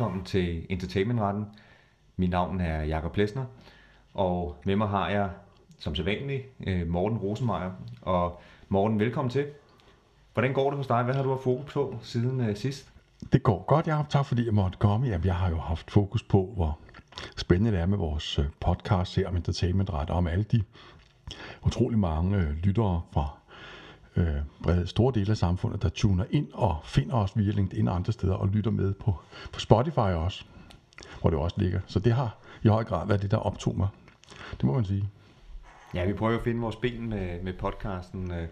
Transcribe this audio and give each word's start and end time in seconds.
velkommen 0.00 0.24
til 0.24 0.66
Entertainmentretten. 0.68 1.46
Mit 2.16 2.30
navn 2.30 2.60
er 2.60 2.82
Jakob 2.82 3.12
Plesner, 3.12 3.44
og 4.14 4.56
med 4.64 4.76
mig 4.76 4.88
har 4.88 5.08
jeg, 5.08 5.30
som 5.78 5.94
sædvanligt, 5.94 6.42
øh, 6.66 6.88
Morten 6.88 7.18
Rosenmeier. 7.18 7.70
Og 8.02 8.40
Morten, 8.68 9.00
velkommen 9.00 9.30
til. 9.30 9.46
Hvordan 10.32 10.52
går 10.52 10.70
det 10.70 10.76
hos 10.76 10.86
dig? 10.86 11.02
Hvad 11.02 11.14
har 11.14 11.22
du 11.22 11.28
haft 11.28 11.42
fokus 11.42 11.72
på 11.72 11.98
siden 12.02 12.40
øh, 12.40 12.56
sidst? 12.56 12.92
Det 13.32 13.42
går 13.42 13.64
godt, 13.64 13.86
Jacob. 13.86 14.08
Tak 14.08 14.26
fordi 14.26 14.46
jeg 14.46 14.54
måtte 14.54 14.78
komme. 14.78 15.06
Jamen, 15.06 15.26
jeg 15.26 15.34
har 15.34 15.50
jo 15.50 15.58
haft 15.58 15.90
fokus 15.90 16.22
på, 16.22 16.52
hvor 16.56 16.78
spændende 17.36 17.72
det 17.72 17.80
er 17.80 17.86
med 17.86 17.98
vores 17.98 18.38
øh, 18.38 18.44
podcast 18.60 19.16
her 19.16 19.28
om 19.28 19.36
entertainmentret, 19.36 20.10
og 20.10 20.16
om 20.16 20.26
alle 20.26 20.44
de 20.44 20.62
utrolig 21.66 21.98
mange 21.98 22.36
øh, 22.36 22.50
lyttere 22.50 23.02
fra 23.12 23.39
øh, 24.16 24.36
brede, 24.62 24.86
store 24.86 25.12
dele 25.14 25.30
af 25.30 25.36
samfundet, 25.36 25.82
der 25.82 25.88
tuner 25.88 26.24
ind 26.30 26.48
og 26.52 26.76
finder 26.84 27.14
os 27.14 27.36
via 27.36 27.52
LinkedIn 27.52 27.88
og 27.88 27.94
andre 27.94 28.12
steder 28.12 28.34
og 28.34 28.48
lytter 28.48 28.70
med 28.70 28.94
på, 28.94 29.14
på 29.52 29.60
Spotify 29.60 29.98
også, 29.98 30.44
hvor 31.20 31.30
det 31.30 31.38
også 31.38 31.56
ligger. 31.60 31.80
Så 31.86 31.98
det 31.98 32.12
har 32.12 32.36
i 32.62 32.68
høj 32.68 32.84
grad 32.84 33.06
været 33.06 33.22
det, 33.22 33.30
der 33.30 33.36
optog 33.36 33.76
mig. 33.76 33.88
Det 34.50 34.64
må 34.64 34.74
man 34.74 34.84
sige. 34.84 35.08
Ja, 35.94 36.06
vi 36.06 36.12
prøver 36.12 36.38
at 36.38 36.44
finde 36.44 36.60
vores 36.60 36.76
ben 36.76 37.08
med, 37.08 37.42
med 37.42 37.52
podcasten, 37.52 38.32
øh, 38.32 38.48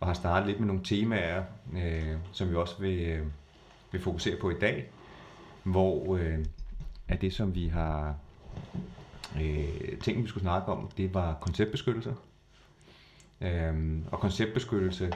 og 0.00 0.06
har 0.06 0.14
startet 0.14 0.46
lidt 0.46 0.60
med 0.60 0.66
nogle 0.66 0.82
temaer, 0.84 1.42
øh, 1.76 2.16
som 2.32 2.50
vi 2.50 2.54
også 2.54 2.74
vil, 2.80 2.98
øh, 2.98 3.26
vil 3.92 4.00
fokusere 4.00 4.36
på 4.40 4.50
i 4.50 4.58
dag, 4.60 4.90
hvor 5.62 6.16
øh, 6.16 6.38
at 7.08 7.20
det, 7.20 7.34
som 7.34 7.54
vi 7.54 7.68
har 7.68 8.14
øh, 9.40 9.98
tænkt, 10.02 10.22
vi 10.22 10.28
skulle 10.28 10.44
snakke 10.44 10.72
om, 10.72 10.90
det 10.96 11.14
var 11.14 11.34
konceptbeskyttelse. 11.40 12.14
Øhm, 13.40 14.04
og 14.10 14.20
konceptbeskyttelse, 14.20 15.12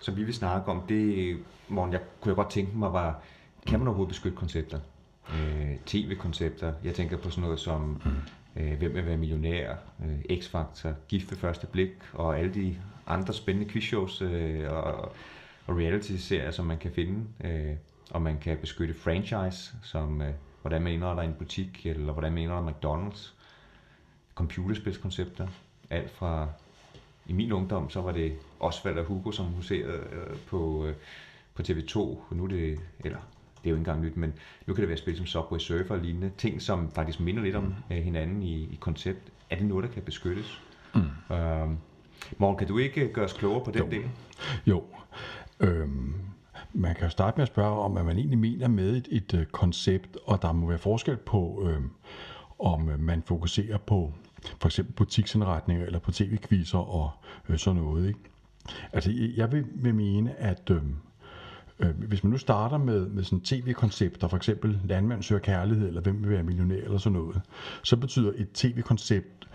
som 0.00 0.16
vi 0.16 0.24
vil 0.24 0.34
snakke 0.34 0.70
om, 0.70 0.82
det 0.88 1.36
Morgen, 1.68 1.92
jeg 1.92 2.00
kunne 2.20 2.30
jeg 2.30 2.36
godt 2.36 2.50
tænke 2.50 2.78
mig, 2.78 2.92
var, 2.92 3.22
kan 3.66 3.78
man 3.78 3.88
overhovedet 3.88 4.08
beskytte 4.08 4.36
koncepter? 4.36 4.80
Øh, 5.34 5.76
TV-koncepter, 5.86 6.72
jeg 6.84 6.94
tænker 6.94 7.16
på 7.16 7.30
sådan 7.30 7.42
noget 7.42 7.60
som, 7.60 8.02
øh, 8.56 8.78
hvem 8.78 8.94
vil 8.94 9.06
være 9.06 9.16
millionær, 9.16 9.74
øh, 10.04 10.38
X-Factor, 10.38 10.88
gift 11.08 11.30
ved 11.30 11.38
første 11.38 11.66
blik, 11.66 11.90
og 12.12 12.38
alle 12.38 12.54
de 12.54 12.76
andre 13.06 13.34
spændende 13.34 13.70
quizshows 13.70 14.22
øh, 14.22 14.72
og, 14.72 15.12
og 15.66 15.78
reality-serier, 15.78 16.50
som 16.50 16.66
man 16.66 16.78
kan 16.78 16.92
finde. 16.92 17.24
Øh, 17.44 17.76
og 18.10 18.22
man 18.22 18.38
kan 18.38 18.58
beskytte 18.58 18.94
franchise, 18.94 19.72
som 19.82 20.22
øh, 20.22 20.34
hvordan 20.62 20.82
man 20.82 20.92
indretter 20.92 21.22
en 21.22 21.34
butik, 21.38 21.86
eller 21.86 22.12
hvordan 22.12 22.32
man 22.32 22.42
indretter 22.42 22.72
McDonald's. 22.72 23.32
Computerspilskoncepter, 24.34 25.48
alt 25.90 26.10
fra 26.10 26.48
i 27.28 27.32
min 27.32 27.52
ungdom, 27.52 27.90
så 27.90 28.00
var 28.00 28.12
det 28.12 28.32
Osvald 28.60 28.98
og 28.98 29.04
Hugo, 29.04 29.30
som 29.30 29.46
huserede 29.46 30.02
øh, 30.12 30.36
på, 30.46 30.86
øh, 30.86 30.94
på 31.54 31.62
TV2. 31.62 31.96
Og 31.98 32.26
nu 32.30 32.44
er 32.44 32.48
det, 32.48 32.80
eller 33.04 33.18
det 33.62 33.64
er 33.64 33.70
jo 33.70 33.76
ikke 33.76 33.78
engang 33.78 34.00
nyt, 34.00 34.16
men 34.16 34.32
nu 34.66 34.74
kan 34.74 34.80
det 34.80 34.88
være 34.88 34.98
spil 34.98 35.16
som 35.16 35.26
Subway 35.26 35.58
Surfer 35.58 35.94
og 35.94 36.00
lignende. 36.00 36.30
Ting, 36.38 36.62
som 36.62 36.90
faktisk 36.90 37.20
minder 37.20 37.42
lidt 37.42 37.56
om 37.56 37.64
mm. 37.64 37.96
øh, 37.96 38.02
hinanden 38.02 38.42
i, 38.42 38.54
i 38.54 38.78
koncept. 38.80 39.32
Er 39.50 39.56
det 39.56 39.66
noget, 39.66 39.84
der 39.84 39.90
kan 39.90 40.02
beskyttes? 40.02 40.62
Mm. 40.94 41.34
Øh, 41.36 41.68
Morgen, 42.38 42.56
kan 42.56 42.68
du 42.68 42.78
ikke 42.78 43.12
gøre 43.12 43.24
os 43.24 43.32
klogere 43.32 43.64
på 43.64 43.70
den 43.70 43.82
jo. 43.82 43.90
del? 43.90 44.10
Jo. 44.66 44.84
Øhm, 45.60 46.14
man 46.72 46.94
kan 46.94 47.04
jo 47.04 47.10
starte 47.10 47.36
med 47.36 47.42
at 47.42 47.48
spørge 47.48 47.78
om, 47.78 47.92
hvad 47.92 48.02
man 48.02 48.18
egentlig 48.18 48.38
mener 48.38 48.68
med 48.68 48.96
et, 48.96 49.08
et, 49.10 49.34
et 49.34 49.52
koncept, 49.52 50.16
og 50.26 50.42
der 50.42 50.52
må 50.52 50.66
være 50.66 50.78
forskel 50.78 51.16
på, 51.16 51.68
øhm, 51.70 51.90
om 52.58 52.90
man 52.98 53.22
fokuserer 53.22 53.78
på 53.78 54.12
for 54.60 54.68
eksempel 54.68 54.94
butiksindretninger 54.94 55.86
eller 55.86 55.98
på 55.98 56.12
tv-kviser 56.12 56.78
og 56.78 57.10
øh, 57.48 57.58
sådan 57.58 57.82
noget. 57.82 58.08
Ikke? 58.08 58.20
Altså, 58.92 59.12
jeg 59.36 59.52
vil, 59.52 59.64
vil 59.74 59.94
mene, 59.94 60.34
at 60.34 60.70
øh, 60.70 60.82
øh, 61.78 61.90
hvis 61.90 62.24
man 62.24 62.30
nu 62.30 62.38
starter 62.38 62.78
med, 62.78 63.08
med 63.08 63.24
sådan 63.24 63.40
tv-koncepter, 63.40 64.28
for 64.28 64.36
eksempel 64.36 64.80
Landmand 64.84 65.22
søger 65.22 65.40
kærlighed, 65.40 65.88
eller 65.88 66.00
Hvem 66.00 66.22
vil 66.22 66.30
være 66.30 66.42
millionær, 66.42 66.76
eller 66.84 66.98
sådan 66.98 67.18
noget, 67.18 67.40
så 67.82 67.96
betyder 67.96 68.32
et 68.36 68.52
tv-koncept 68.54 69.48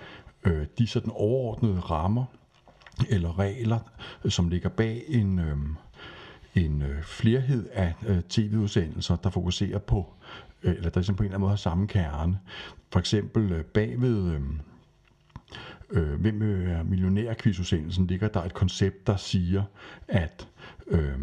øh, 0.44 0.66
de 0.78 0.88
sådan 0.88 1.12
overordnede 1.16 1.80
rammer 1.80 2.26
eller 3.10 3.40
regler, 3.40 3.80
som 4.30 4.50
ligger 4.50 4.70
bag 4.70 5.04
en, 5.08 5.40
øh, 5.40 5.58
en 6.56 6.82
øh, 6.82 7.04
flerhed 7.04 7.70
af 7.74 7.94
øh, 8.08 8.22
tv-udsendelser, 8.22 9.16
der 9.16 9.30
fokuserer 9.30 9.80
på, 9.80 10.14
øh, 10.64 10.76
eller 10.76 10.90
der 10.90 11.00
ligesom 11.00 11.16
på 11.16 11.24
en 11.24 11.26
eller 11.26 11.36
anden 11.36 11.42
måde 11.42 11.52
har 11.52 11.58
samme 11.58 11.88
kerne. 11.88 12.40
For 12.92 13.00
eksempel 13.00 13.52
øh, 13.52 13.64
bagved... 13.66 14.32
Øh, 14.34 14.42
øh, 15.94 16.22
hvem 16.22 16.42
øh, 16.42 16.72
er 16.72 16.84
millionærquizudsendelsen, 16.84 18.08
ligger 18.08 18.28
der 18.28 18.44
et 18.44 18.54
koncept, 18.54 19.08
der 19.08 19.16
siger, 19.16 19.64
at 20.08 20.48
øh, 20.88 21.20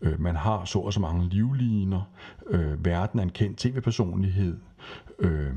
øh, 0.00 0.20
man 0.20 0.36
har 0.36 0.64
så 0.64 0.78
og 0.78 0.92
så 0.92 1.00
mange 1.00 1.28
livliner, 1.28 2.02
øh, 2.46 2.84
verden 2.84 3.18
er 3.18 3.22
en 3.22 3.30
kendt 3.30 3.58
tv-personlighed, 3.58 4.58
øh, 5.18 5.52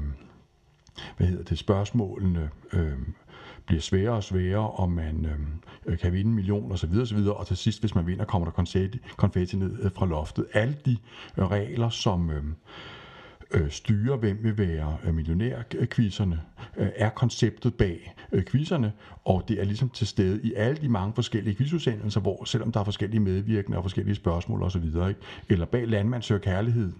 hvad 1.18 1.28
hedder 1.28 1.44
det, 1.44 1.58
spørgsmålene 1.58 2.50
øh, 2.74 2.98
bliver 3.66 3.82
sværere 3.82 4.16
og 4.16 4.24
sværere, 4.24 4.70
og 4.70 4.92
man 4.92 5.26
øhm, 5.26 5.48
øh, 5.86 5.98
kan 5.98 6.14
vinde 6.14 6.30
en 6.30 6.36
million 6.36 6.72
osv. 6.72 6.98
osv. 7.02 7.18
Og 7.18 7.48
til 7.48 7.58
sidst, 7.58 7.80
hvis 7.80 7.96
man 7.96 8.08
vinder, 8.08 8.26
kommer 8.26 8.46
der 8.46 8.52
konfetti, 8.52 9.00
konfetti 9.18 9.58
ned 9.58 9.84
øh, 9.84 9.92
fra 9.92 10.06
loftet. 10.06 10.46
Alle 10.54 10.78
de 10.86 10.98
øh, 11.38 11.46
regler, 11.46 11.90
som... 11.90 12.30
Øh, 12.32 12.44
øh, 13.52 13.72
styre, 13.72 14.18
hvem 14.18 14.38
vil 14.44 14.58
være 14.58 14.98
øh, 15.04 15.14
millionærquizzerne, 15.14 16.42
øh, 16.78 16.86
øh, 16.86 16.92
er 16.96 17.10
konceptet 17.10 17.74
bag 17.74 18.14
øh, 18.32 18.44
og 19.26 19.44
det 19.48 19.60
er 19.60 19.64
ligesom 19.64 19.90
til 19.90 20.08
stede 20.08 20.42
i 20.44 20.54
alle 20.54 20.82
de 20.82 20.90
mange 20.90 21.14
forskellige 21.16 21.56
quizudsendelser, 21.56 22.22
hvor 22.22 22.46
selvom 22.46 22.72
der 22.72 22.80
er 22.80 22.84
forskellige 22.84 23.20
medvirkende 23.20 23.78
og 23.78 23.84
forskellige 23.84 24.16
spørgsmål 24.16 24.64
osv., 24.64 24.84
ikke? 24.86 25.16
eller 25.50 25.66
bag 25.66 25.88
Landmand 25.88 26.24
søger 26.24 26.42
kærlighed, 26.42 26.94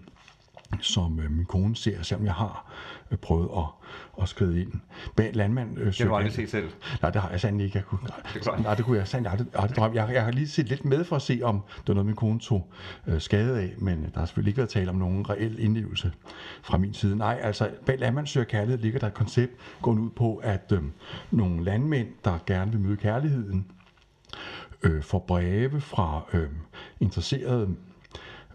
som 0.80 1.20
øh, 1.20 1.30
min 1.30 1.44
kone 1.44 1.76
ser, 1.76 2.02
selvom 2.02 2.26
jeg 2.26 2.34
har 2.34 2.72
øh, 3.10 3.18
prøvet 3.18 3.48
at, 3.56 3.64
at 4.22 4.28
skrive 4.28 4.60
ind. 4.60 4.72
Bag 5.16 5.30
landmand... 5.34 5.78
Øh, 5.78 5.86
det 5.86 5.98
har 5.98 6.04
du 6.04 6.16
aldrig 6.16 6.32
set 6.32 6.50
selv? 6.50 6.70
Nej, 7.02 7.10
det 7.10 7.20
har 7.20 7.30
jeg 7.30 7.40
sandelig 7.40 7.64
ikke. 7.64 7.76
Jeg 7.76 7.84
kunne, 7.84 8.00
det 8.34 8.62
nej, 8.62 8.74
det 8.74 8.84
kunne 8.84 8.98
jeg 8.98 9.08
sandelig 9.08 9.32
aldrig, 9.32 9.46
aldrig 9.54 9.76
drømme. 9.76 9.96
Jeg, 10.02 10.14
jeg 10.14 10.24
har 10.24 10.30
lige 10.30 10.48
set 10.48 10.68
lidt 10.68 10.84
med 10.84 11.04
for 11.04 11.16
at 11.16 11.22
se, 11.22 11.40
om 11.42 11.60
det 11.76 11.88
var 11.88 11.94
noget, 11.94 12.06
min 12.06 12.16
kone 12.16 12.40
tog 12.40 12.70
øh, 13.06 13.20
skade 13.20 13.60
af, 13.60 13.74
men 13.78 14.10
der 14.14 14.18
har 14.18 14.26
selvfølgelig 14.26 14.50
ikke 14.50 14.58
været 14.58 14.70
tale 14.70 14.90
om 14.90 14.96
nogen 14.96 15.30
reel 15.30 15.58
indlevelse 15.58 16.12
fra 16.62 16.78
min 16.78 16.94
side. 16.94 17.16
Nej, 17.16 17.40
altså 17.42 17.70
bag 17.86 17.98
landmand 17.98 18.26
søger 18.26 18.44
kærlighed 18.44 18.78
ligger 18.78 18.98
der 18.98 19.06
et 19.06 19.14
koncept 19.14 19.52
gående 19.82 20.02
ud 20.02 20.10
på, 20.10 20.36
at 20.36 20.72
øh, 20.72 20.82
nogle 21.30 21.64
landmænd, 21.64 22.08
der 22.24 22.38
gerne 22.46 22.70
vil 22.70 22.80
møde 22.80 22.96
kærligheden, 22.96 23.66
øh, 24.82 25.02
får 25.02 25.18
breve 25.18 25.80
fra 25.80 26.22
øh, 26.32 26.48
interesserede 27.00 27.76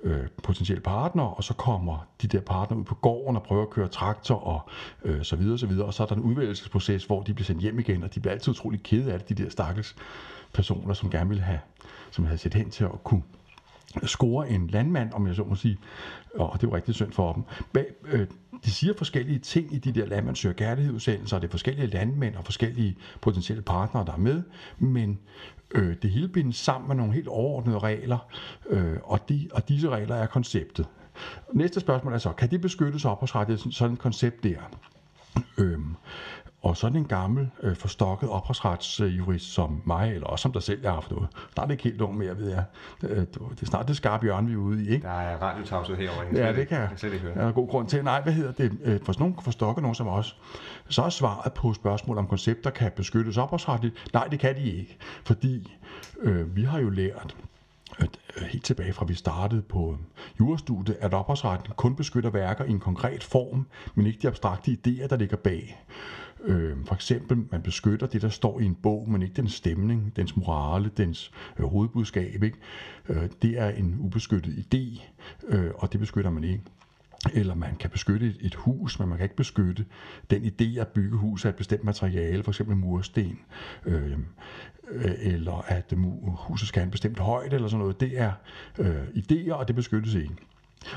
øh, 0.04 0.28
potentielle 0.44 0.82
partner, 0.82 1.24
og 1.24 1.44
så 1.44 1.54
kommer 1.54 2.08
de 2.22 2.28
der 2.28 2.42
partner 2.42 2.78
ud 2.78 2.84
på 2.84 2.96
gården 2.96 3.36
og 3.36 3.44
prøver 3.44 3.62
at 3.64 3.70
køre 3.70 3.88
traktor 3.88 4.36
og 4.36 4.70
øh, 5.06 5.24
så 5.24 5.36
videre, 5.36 5.54
og 5.54 5.60
så 5.60 5.68
videre, 5.68 5.86
og 5.86 5.94
så 5.94 6.04
er 6.04 6.08
der 6.08 6.16
en 6.16 6.22
udvælgelsesproces, 6.22 7.06
hvor 7.06 7.22
de 7.22 7.34
bliver 7.34 7.46
sendt 7.46 7.62
hjem 7.62 7.80
igen, 7.80 8.04
og 8.04 8.16
de 8.16 8.20
bliver 8.20 8.34
altid 8.34 8.52
utrolig 8.52 8.84
kede 8.84 9.14
af 9.14 9.20
det, 9.20 9.38
de 9.38 9.44
der 9.44 9.50
stakkels 9.50 9.96
personer, 10.54 10.94
som 10.94 11.10
gerne 11.10 11.30
vil 11.30 11.42
have, 11.42 11.60
som 12.12 12.26
havde 12.26 12.38
set 12.38 12.54
hen 12.54 12.70
til 12.70 12.84
at 12.84 13.04
kunne 13.04 13.24
score 14.06 14.50
en 14.50 14.68
landmand, 14.68 15.14
om 15.14 15.28
jeg 15.28 15.36
så 15.36 15.44
må 15.44 15.56
sige, 15.56 15.78
og 16.36 16.62
det 16.62 16.70
var 16.70 16.76
rigtig 16.76 16.96
synd 16.96 17.12
for 17.12 17.34
dem. 17.34 17.44
Bag, 17.74 17.86
øh, 18.06 18.28
de 18.66 18.72
siger 18.72 18.94
forskellige 18.98 19.40
ting 19.40 19.74
i 19.74 19.78
de 19.78 19.92
der 19.92 20.06
landmand 20.06 20.36
søger 20.36 20.56
kærlighedsudsendelser, 20.56 21.38
og 21.38 21.42
det 21.42 21.48
er 21.48 21.52
forskellige 21.52 21.88
landmænd 21.88 22.36
og 22.36 22.46
forskellige 22.46 22.98
potentielle 23.22 23.62
partnere, 23.62 24.06
der 24.06 24.14
er 24.14 24.18
med, 24.18 24.44
men 24.80 25.20
øh, 25.76 25.96
det 26.02 26.10
hele 26.10 26.28
bindes 26.28 26.56
sammen 26.56 26.88
med 26.88 26.96
nogle 26.96 27.14
helt 27.14 27.28
overordnede 27.28 27.80
regler, 27.80 28.18
øh, 28.70 28.98
og, 29.04 29.30
de, 29.30 29.50
og 29.54 29.70
disse 29.70 29.90
regler 29.90 30.16
er 30.16 30.26
konceptet. 30.26 30.88
Næste 31.54 31.80
spørgsmål 31.80 32.14
er 32.14 32.18
så, 32.18 32.32
kan 32.32 32.52
det 32.52 32.62
beskyttes 32.62 33.06
ophavsretligt, 33.06 33.76
sådan 33.76 33.94
et 33.94 34.00
koncept 34.00 34.44
der? 34.44 34.58
Øhm, 35.58 35.96
og 36.64 36.78
sådan 36.78 36.98
en 36.98 37.06
gammel, 37.06 37.50
øh, 37.64 37.76
forstokket 37.76 38.30
ophavsretsjurist 38.30 39.54
som 39.54 39.82
mig, 39.86 40.14
eller 40.14 40.28
også 40.28 40.44
som 40.44 40.52
dig 40.52 40.64
selv, 40.64 40.82
jeg 40.82 40.92
har 40.92 40.96
haft 40.96 41.12
noget. 41.12 41.28
Der 41.56 41.62
er 41.62 41.66
det 41.66 41.74
ikke 41.74 41.84
helt 41.84 42.02
ung 42.02 42.18
mere, 42.18 42.38
ved 42.38 42.50
jeg. 42.50 42.64
Øh, 43.04 43.18
det 43.18 43.62
er 43.62 43.66
snart 43.66 43.88
det 43.88 43.96
skarpe 43.96 44.26
hjørne, 44.26 44.48
vi 44.48 44.54
er 44.54 44.58
ude 44.58 44.84
i, 44.84 44.90
ikke? 44.90 45.08
Der 45.08 45.14
er 45.14 45.38
radiotavshed 45.38 45.96
herovre. 45.96 46.26
Ja, 46.34 46.54
det 46.54 46.68
kan 46.68 46.78
jeg. 46.78 46.90
Jeg 47.04 47.12
høre. 47.12 47.36
Der 47.36 47.48
er 47.48 47.52
god 47.52 47.70
grund 47.70 47.88
til. 47.88 48.04
Nej, 48.04 48.22
hvad 48.22 48.34
hedder 48.34 48.52
det? 48.52 48.78
Øh, 48.84 49.00
for 49.06 49.14
sådan 49.14 49.24
nogle 49.24 49.36
forstokker 49.42 49.82
nogen 49.82 49.96
som 49.96 50.08
os, 50.08 50.38
så 50.90 51.04
er 51.04 51.10
svaret 51.10 51.54
på 51.54 51.74
spørgsmål 51.74 52.18
om 52.18 52.28
koncepter 52.28 52.70
kan 52.70 52.92
beskyttes 52.96 53.38
ophavsretligt. 53.38 53.96
Nej, 54.14 54.28
det 54.28 54.40
kan 54.40 54.56
de 54.56 54.72
ikke. 54.72 54.98
Fordi 55.26 55.78
øh, 56.22 56.56
vi 56.56 56.64
har 56.64 56.80
jo 56.80 56.90
lært, 56.90 57.36
øh, 58.00 58.08
helt 58.52 58.66
tilbage 58.66 58.94
fra 58.94 59.06
vi 59.06 59.14
startede 59.14 59.62
på 59.62 59.98
jurastudiet, 60.40 60.98
at 61.00 61.14
ophavsretten 61.14 61.74
kun 61.76 61.96
beskytter 61.96 62.30
værker 62.30 62.66
i 62.66 62.70
en 62.70 62.80
konkret 62.80 63.24
form, 63.24 63.68
men 63.96 64.06
ikke 64.06 64.20
de 64.22 64.28
abstrakte 64.28 64.72
idéer, 64.72 65.08
der 65.08 65.18
ligger 65.18 65.38
bag. 65.38 65.84
Øh, 66.44 66.78
for 66.86 66.96
eksempel, 66.96 67.38
man 67.52 67.62
beskytter 67.62 68.08
det, 68.08 68.22
der 68.22 68.30
står 68.30 68.60
i 68.60 68.66
en 68.66 68.76
bog, 68.76 69.10
men 69.10 69.22
ikke 69.22 69.34
den 69.36 69.48
stemning, 69.48 70.16
dens 70.16 70.38
morale, 70.38 70.92
dens 70.98 71.32
øh, 71.60 71.66
hovedbudskab. 71.66 72.44
Ikke? 72.44 72.58
Øh, 73.10 73.30
det 73.42 73.60
er 73.60 73.70
en 73.70 73.98
ubeskyttet 74.00 74.52
idé, 74.52 75.02
øh, 75.48 75.72
og 75.76 75.92
det 75.92 76.00
beskytter 76.00 76.32
man 76.32 76.44
ikke. 76.44 76.64
Eller 77.34 77.56
man 77.56 77.76
kan 77.76 77.90
beskytte 77.90 78.28
et, 78.28 78.38
et 78.42 78.56
hus, 78.56 79.00
men 79.00 79.10
man 79.10 79.18
kan 79.18 79.26
ikke 79.26 79.36
beskytte 79.36 79.86
den 80.30 80.46
idé 80.46 80.80
at 80.80 80.88
bygge 80.88 81.18
hus 81.18 81.46
af 81.46 81.50
et 81.50 81.56
bestemt 81.56 81.84
materiale, 81.84 82.44
for 82.44 82.52
eksempel 82.52 82.78
mursten, 82.78 83.40
øh, 83.86 84.12
øh 84.92 85.12
eller 85.20 85.66
at 85.68 85.94
huset 86.28 86.68
skal 86.68 86.80
have 86.80 86.86
en 86.86 86.92
bestemt 86.92 87.20
højde 87.20 87.56
eller 87.56 87.68
sådan 87.68 87.80
noget. 87.80 88.00
Det 88.00 88.20
er 88.20 88.32
øh, 88.80 89.04
idéer, 89.08 89.54
og 89.54 89.68
det 89.68 89.76
beskyttes 89.76 90.14
ikke. 90.14 90.36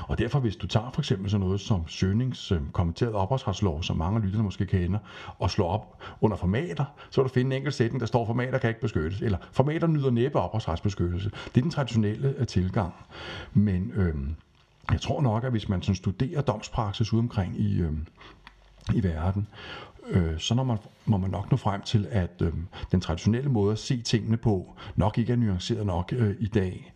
Og 0.07 0.17
derfor, 0.17 0.39
hvis 0.39 0.55
du 0.55 0.67
tager 0.67 0.91
for 0.91 1.01
eksempel 1.01 1.29
sådan 1.29 1.45
noget 1.45 1.61
som 1.61 1.87
Sønings 1.87 2.51
øh, 2.51 2.61
kommenteret 2.73 3.13
ophavsretslov, 3.13 3.83
som 3.83 3.97
mange 3.97 4.17
af 4.17 4.23
lytterne 4.25 4.43
måske 4.43 4.65
kender, 4.65 4.99
og 5.39 5.51
slår 5.51 5.69
op 5.69 6.03
under 6.21 6.37
formater, 6.37 6.85
så 7.09 7.21
vil 7.21 7.29
du 7.29 7.33
finde 7.33 7.55
en 7.55 7.59
enkelt 7.59 7.75
sætning, 7.75 7.99
der 7.99 8.05
står, 8.05 8.25
formater 8.25 8.57
kan 8.57 8.69
ikke 8.69 8.81
beskyttes, 8.81 9.21
eller 9.21 9.37
formater 9.51 9.87
nyder 9.87 10.09
næppe 10.11 10.39
opholdsretsbeskyttelse. 10.39 11.29
Det 11.29 11.57
er 11.57 11.61
den 11.61 11.71
traditionelle 11.71 12.35
øh, 12.37 12.47
tilgang. 12.47 12.93
Men 13.53 13.91
øh, 13.95 14.15
jeg 14.91 15.01
tror 15.01 15.21
nok, 15.21 15.43
at 15.43 15.51
hvis 15.51 15.69
man 15.69 15.81
sådan 15.81 15.95
studerer 15.95 16.41
domspraksis 16.41 17.13
ude 17.13 17.19
omkring 17.19 17.59
i, 17.59 17.81
øh, 17.81 17.93
i 18.93 19.03
verden, 19.03 19.47
øh, 20.07 20.39
så 20.39 20.55
når 20.55 20.63
man, 20.63 20.77
må 21.05 21.17
man 21.17 21.29
nok 21.29 21.51
nå 21.51 21.57
frem 21.57 21.81
til, 21.81 22.07
at 22.11 22.41
øh, 22.41 22.53
den 22.91 23.01
traditionelle 23.01 23.49
måde 23.49 23.71
at 23.71 23.79
se 23.79 24.01
tingene 24.01 24.37
på 24.37 24.75
nok 24.95 25.17
ikke 25.17 25.33
er 25.33 25.37
nuanceret 25.37 25.85
nok 25.85 26.13
øh, 26.15 26.35
i 26.39 26.47
dag. 26.47 26.93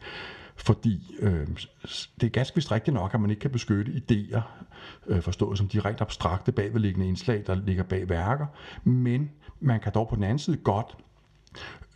Fordi 0.56 1.16
øh, 1.20 1.48
det 2.22 2.28
er 2.28 2.30
ganske 2.30 2.56
vist 2.56 2.72
rigtigt 2.72 2.94
nok, 2.94 3.14
at 3.14 3.22
man 3.22 3.30
ikke 3.30 3.40
kan 3.40 3.52
beskytte 3.52 3.92
idéer, 3.92 4.42
øh, 5.08 5.22
forstået 5.22 5.58
som 5.58 5.68
de 5.68 5.80
rent 5.80 6.02
abstrakte 6.02 6.52
bagvedliggende 6.52 7.08
indslag, 7.08 7.44
der 7.48 7.56
ligger 7.56 7.84
bag 7.84 8.10
værker, 8.10 8.46
men 8.84 9.32
man 9.60 9.80
kan 9.80 9.92
dog 9.94 10.10
på 10.10 10.16
den 10.16 10.24
anden 10.24 10.40
side 10.40 10.58
godt 10.58 10.98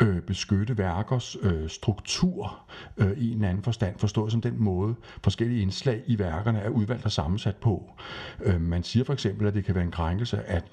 øh, 0.02 0.22
beskytte 0.22 0.78
værkers 0.78 1.38
øh, 1.42 1.70
struktur 1.70 2.60
øh, 2.98 3.18
i 3.18 3.32
en 3.32 3.44
anden 3.44 3.64
forstand, 3.64 4.00
forstået 4.00 4.32
som 4.32 4.42
den 4.42 4.64
måde 4.64 4.96
forskellige 5.24 5.62
indslag 5.62 6.04
i 6.08 6.20
værkerne 6.20 6.60
er 6.60 6.70
udvalgt 6.70 7.06
og 7.06 7.12
sammensat 7.12 7.56
på. 7.56 7.92
Øh, 8.44 8.62
man 8.62 8.84
siger 8.84 9.04
for 9.06 9.14
eksempel, 9.14 9.48
at 9.48 9.54
det 9.54 9.66
kan 9.66 9.76
være 9.76 9.84
en 9.84 9.92
krænkelse 9.92 10.44
at 10.44 10.64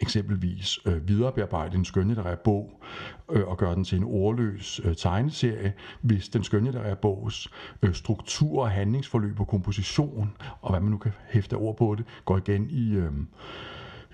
eksempelvis 0.00 0.78
øh, 0.86 1.08
viderebearbejde 1.08 1.76
en 1.76 1.84
skønlitterær 1.84 2.34
bog 2.34 2.82
øh, 3.30 3.48
og 3.48 3.58
gøre 3.58 3.74
den 3.74 3.84
til 3.84 3.98
en 3.98 4.04
ordløs 4.04 4.80
øh, 4.84 4.96
tegneserie, 4.96 5.72
hvis 6.00 6.28
den 6.28 6.44
skønlitterære 6.44 6.96
bogs 6.96 7.48
øh, 7.82 7.94
struktur, 7.94 8.66
handlingsforløb 8.66 9.40
og 9.40 9.48
komposition, 9.48 10.32
og 10.60 10.70
hvad 10.70 10.80
man 10.80 10.90
nu 10.90 10.98
kan 10.98 11.12
hæfte 11.28 11.54
ord 11.54 11.76
på 11.76 11.94
det, 11.98 12.06
går 12.24 12.36
igen 12.36 12.70
i... 12.70 12.94
Øh, 12.94 13.12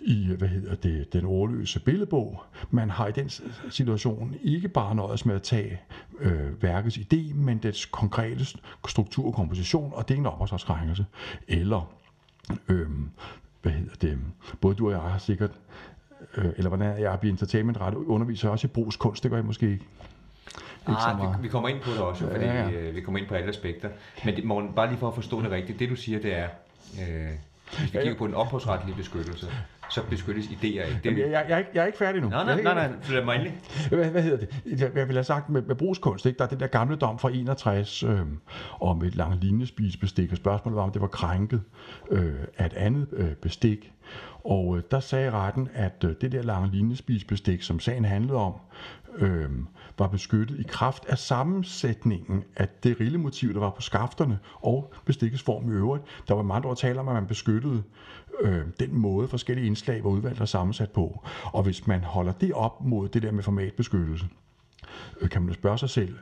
i 0.00 0.34
hvad 0.38 0.48
hedder 0.48 0.74
det, 0.74 1.12
den 1.12 1.24
ordløse 1.24 1.80
billedbog. 1.80 2.42
Man 2.70 2.90
har 2.90 3.06
i 3.06 3.12
den 3.12 3.30
situation 3.70 4.34
ikke 4.42 4.68
bare 4.68 4.94
nøjes 4.94 5.26
med 5.26 5.34
at 5.34 5.42
tage 5.42 5.80
øh, 6.20 6.62
værkets 6.62 6.98
idé, 6.98 7.34
men 7.34 7.58
dets 7.58 7.84
konkrete 7.86 8.46
struktur 8.88 9.26
og 9.26 9.34
komposition, 9.34 9.92
og 9.94 10.08
det 10.08 10.14
er 10.14 10.18
en 10.18 10.26
opholdsretskrænkelse. 10.26 11.06
Eller 11.48 11.92
øh, 12.68 12.88
hvad 13.62 13.72
hedder 13.72 13.94
det, 14.00 14.18
både 14.60 14.74
du 14.74 14.86
og 14.86 14.92
jeg 14.92 15.00
har 15.00 15.18
sikkert, 15.18 15.50
øh, 16.36 16.44
eller 16.56 16.68
hvordan 16.68 17.00
jeg 17.00 17.12
er 17.22 17.28
entertainment 17.28 17.80
ret, 17.80 17.94
underviser 17.94 18.48
også 18.48 18.66
i 18.66 18.70
brugskunst, 18.70 19.22
det 19.22 19.30
gør 19.30 19.38
jeg 19.38 19.46
måske 19.46 19.70
ikke. 19.70 19.84
Ah, 20.86 21.20
vi, 21.20 21.42
vi 21.42 21.48
kommer 21.48 21.68
ind 21.68 21.80
på 21.80 21.90
det 21.90 21.98
også, 21.98 22.30
fordi 22.30 22.44
ja, 22.44 22.68
ja. 22.68 22.70
Øh, 22.70 22.94
vi 22.94 23.00
kommer 23.00 23.18
ind 23.18 23.28
på 23.28 23.34
alle 23.34 23.48
aspekter. 23.48 23.88
Men 24.24 24.36
det, 24.36 24.44
Morten, 24.44 24.72
bare 24.72 24.88
lige 24.88 24.98
for 24.98 25.08
at 25.08 25.14
forstå 25.14 25.42
det 25.42 25.50
rigtigt, 25.50 25.78
det 25.78 25.88
du 25.88 25.96
siger, 25.96 26.20
det 26.20 26.36
er, 26.36 26.48
øh, 27.00 27.28
hvis 27.78 27.94
vi 27.94 27.98
kigger 27.98 28.18
på 28.18 28.24
en 28.24 28.34
ophavsretlig 28.34 28.96
beskyttelse, 28.96 29.46
så 29.90 30.02
beskyttes 30.10 30.46
idéer 30.46 30.64
ikke. 30.64 31.00
Det... 31.04 31.18
Jeg, 31.18 31.30
jeg, 31.30 31.44
jeg, 31.48 31.54
er 31.54 31.58
ikke, 31.58 31.70
jeg 31.74 31.82
er 31.82 31.86
ikke 31.86 31.98
færdig 31.98 32.20
nu. 32.20 32.28
Nej, 32.28 32.44
nej, 32.44 32.62
nej, 32.62 32.74
nej, 32.74 32.96
lad 33.10 33.24
mig 33.24 33.34
endelig. 33.34 33.60
Hvad, 33.88 34.10
hvad 34.10 34.22
hedder 34.22 34.38
det? 34.38 34.80
Jeg, 34.80 34.90
jeg 34.94 35.08
vil 35.08 35.16
have 35.16 35.24
sagt 35.24 35.48
med, 35.48 35.62
med 35.62 35.74
brugskunst, 35.74 36.26
ikke? 36.26 36.38
der 36.38 36.44
er 36.44 36.48
den 36.48 36.60
der 36.60 36.66
gamle 36.66 36.96
dom 36.96 37.18
fra 37.18 37.30
61 37.30 38.02
øh, 38.02 38.20
om 38.80 39.04
et 39.04 39.16
langt 39.16 39.44
linjespisbestik, 39.44 40.30
og 40.30 40.36
spørgsmålet 40.36 40.76
var, 40.76 40.82
om 40.82 40.92
det 40.92 41.00
var 41.00 41.08
krænket 41.08 41.62
øh, 42.10 42.34
af 42.58 42.66
et 42.66 42.74
andet 42.74 43.06
øh, 43.12 43.34
bestik. 43.34 43.92
Og 44.48 44.76
øh, 44.76 44.82
der 44.90 45.00
sagde 45.00 45.30
retten, 45.30 45.68
at 45.74 46.04
øh, 46.04 46.14
det 46.20 46.32
der 46.32 46.42
lange 46.42 46.70
linjespisbestik, 46.70 47.62
som 47.62 47.80
sagen 47.80 48.04
handlede 48.04 48.38
om, 48.38 48.52
øh, 49.18 49.50
var 49.98 50.06
beskyttet 50.06 50.60
i 50.60 50.62
kraft 50.68 51.06
af 51.06 51.18
sammensætningen 51.18 52.44
af 52.56 52.68
det 52.68 53.00
rillemotiv, 53.00 53.54
der 53.54 53.60
var 53.60 53.70
på 53.70 53.82
skafterne, 53.82 54.38
og 54.54 54.92
bestikkets 55.04 55.42
form 55.42 55.72
i 55.72 55.74
øvrigt. 55.74 56.04
Der 56.28 56.34
var 56.34 56.42
mange, 56.42 56.68
ord 56.68 56.76
taler 56.76 57.00
om, 57.00 57.08
at 57.08 57.14
man 57.14 57.26
beskyttede 57.26 57.82
øh, 58.40 58.62
den 58.80 58.98
måde, 58.98 59.28
forskellige 59.28 59.66
indslag 59.66 60.04
var 60.04 60.10
udvalgt 60.10 60.40
og 60.40 60.48
sammensat 60.48 60.90
på. 60.90 61.24
Og 61.44 61.62
hvis 61.62 61.86
man 61.86 62.04
holder 62.04 62.32
det 62.32 62.52
op 62.52 62.84
mod 62.84 63.08
det 63.08 63.22
der 63.22 63.32
med 63.32 63.42
formatbeskyttelse, 63.42 64.26
Øh, 65.20 65.30
kan 65.30 65.42
man 65.42 65.54
spørge 65.54 65.78
sig 65.78 65.90
selv, 65.90 66.18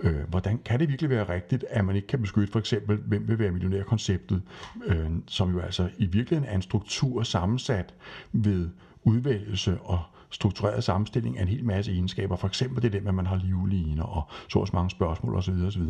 øh, 0.00 0.28
hvordan 0.28 0.58
kan 0.64 0.80
det 0.80 0.88
virkelig 0.88 1.10
være 1.10 1.28
rigtigt, 1.34 1.64
at 1.70 1.84
man 1.84 1.96
ikke 1.96 2.08
kan 2.08 2.20
beskytte 2.20 2.52
for 2.52 2.58
eksempel, 2.58 2.96
hvem 2.96 3.28
vil 3.28 3.38
være 3.38 3.50
millionærkonceptet, 3.50 4.42
øh, 4.86 5.10
som 5.26 5.52
jo 5.52 5.60
altså 5.60 5.88
i 5.98 6.06
virkeligheden 6.06 6.50
er 6.50 6.54
en 6.54 6.62
struktur 6.62 7.22
sammensat 7.22 7.94
ved 8.32 8.68
udvælgelse 9.04 9.78
og 9.80 10.00
struktureret 10.30 10.84
sammenstilling 10.84 11.38
af 11.38 11.42
en 11.42 11.48
hel 11.48 11.64
masse 11.64 11.92
egenskaber. 11.92 12.36
For 12.36 12.48
eksempel 12.48 12.82
det 12.82 12.92
der 12.92 13.00
med, 13.00 13.08
at 13.08 13.14
man 13.14 13.26
har 13.26 13.36
livligner 13.36 14.04
og 14.04 14.22
så 14.48 14.58
også 14.58 14.76
mange 14.76 14.90
spørgsmål 14.90 15.34
osv. 15.34 15.54
osv. 15.66 15.82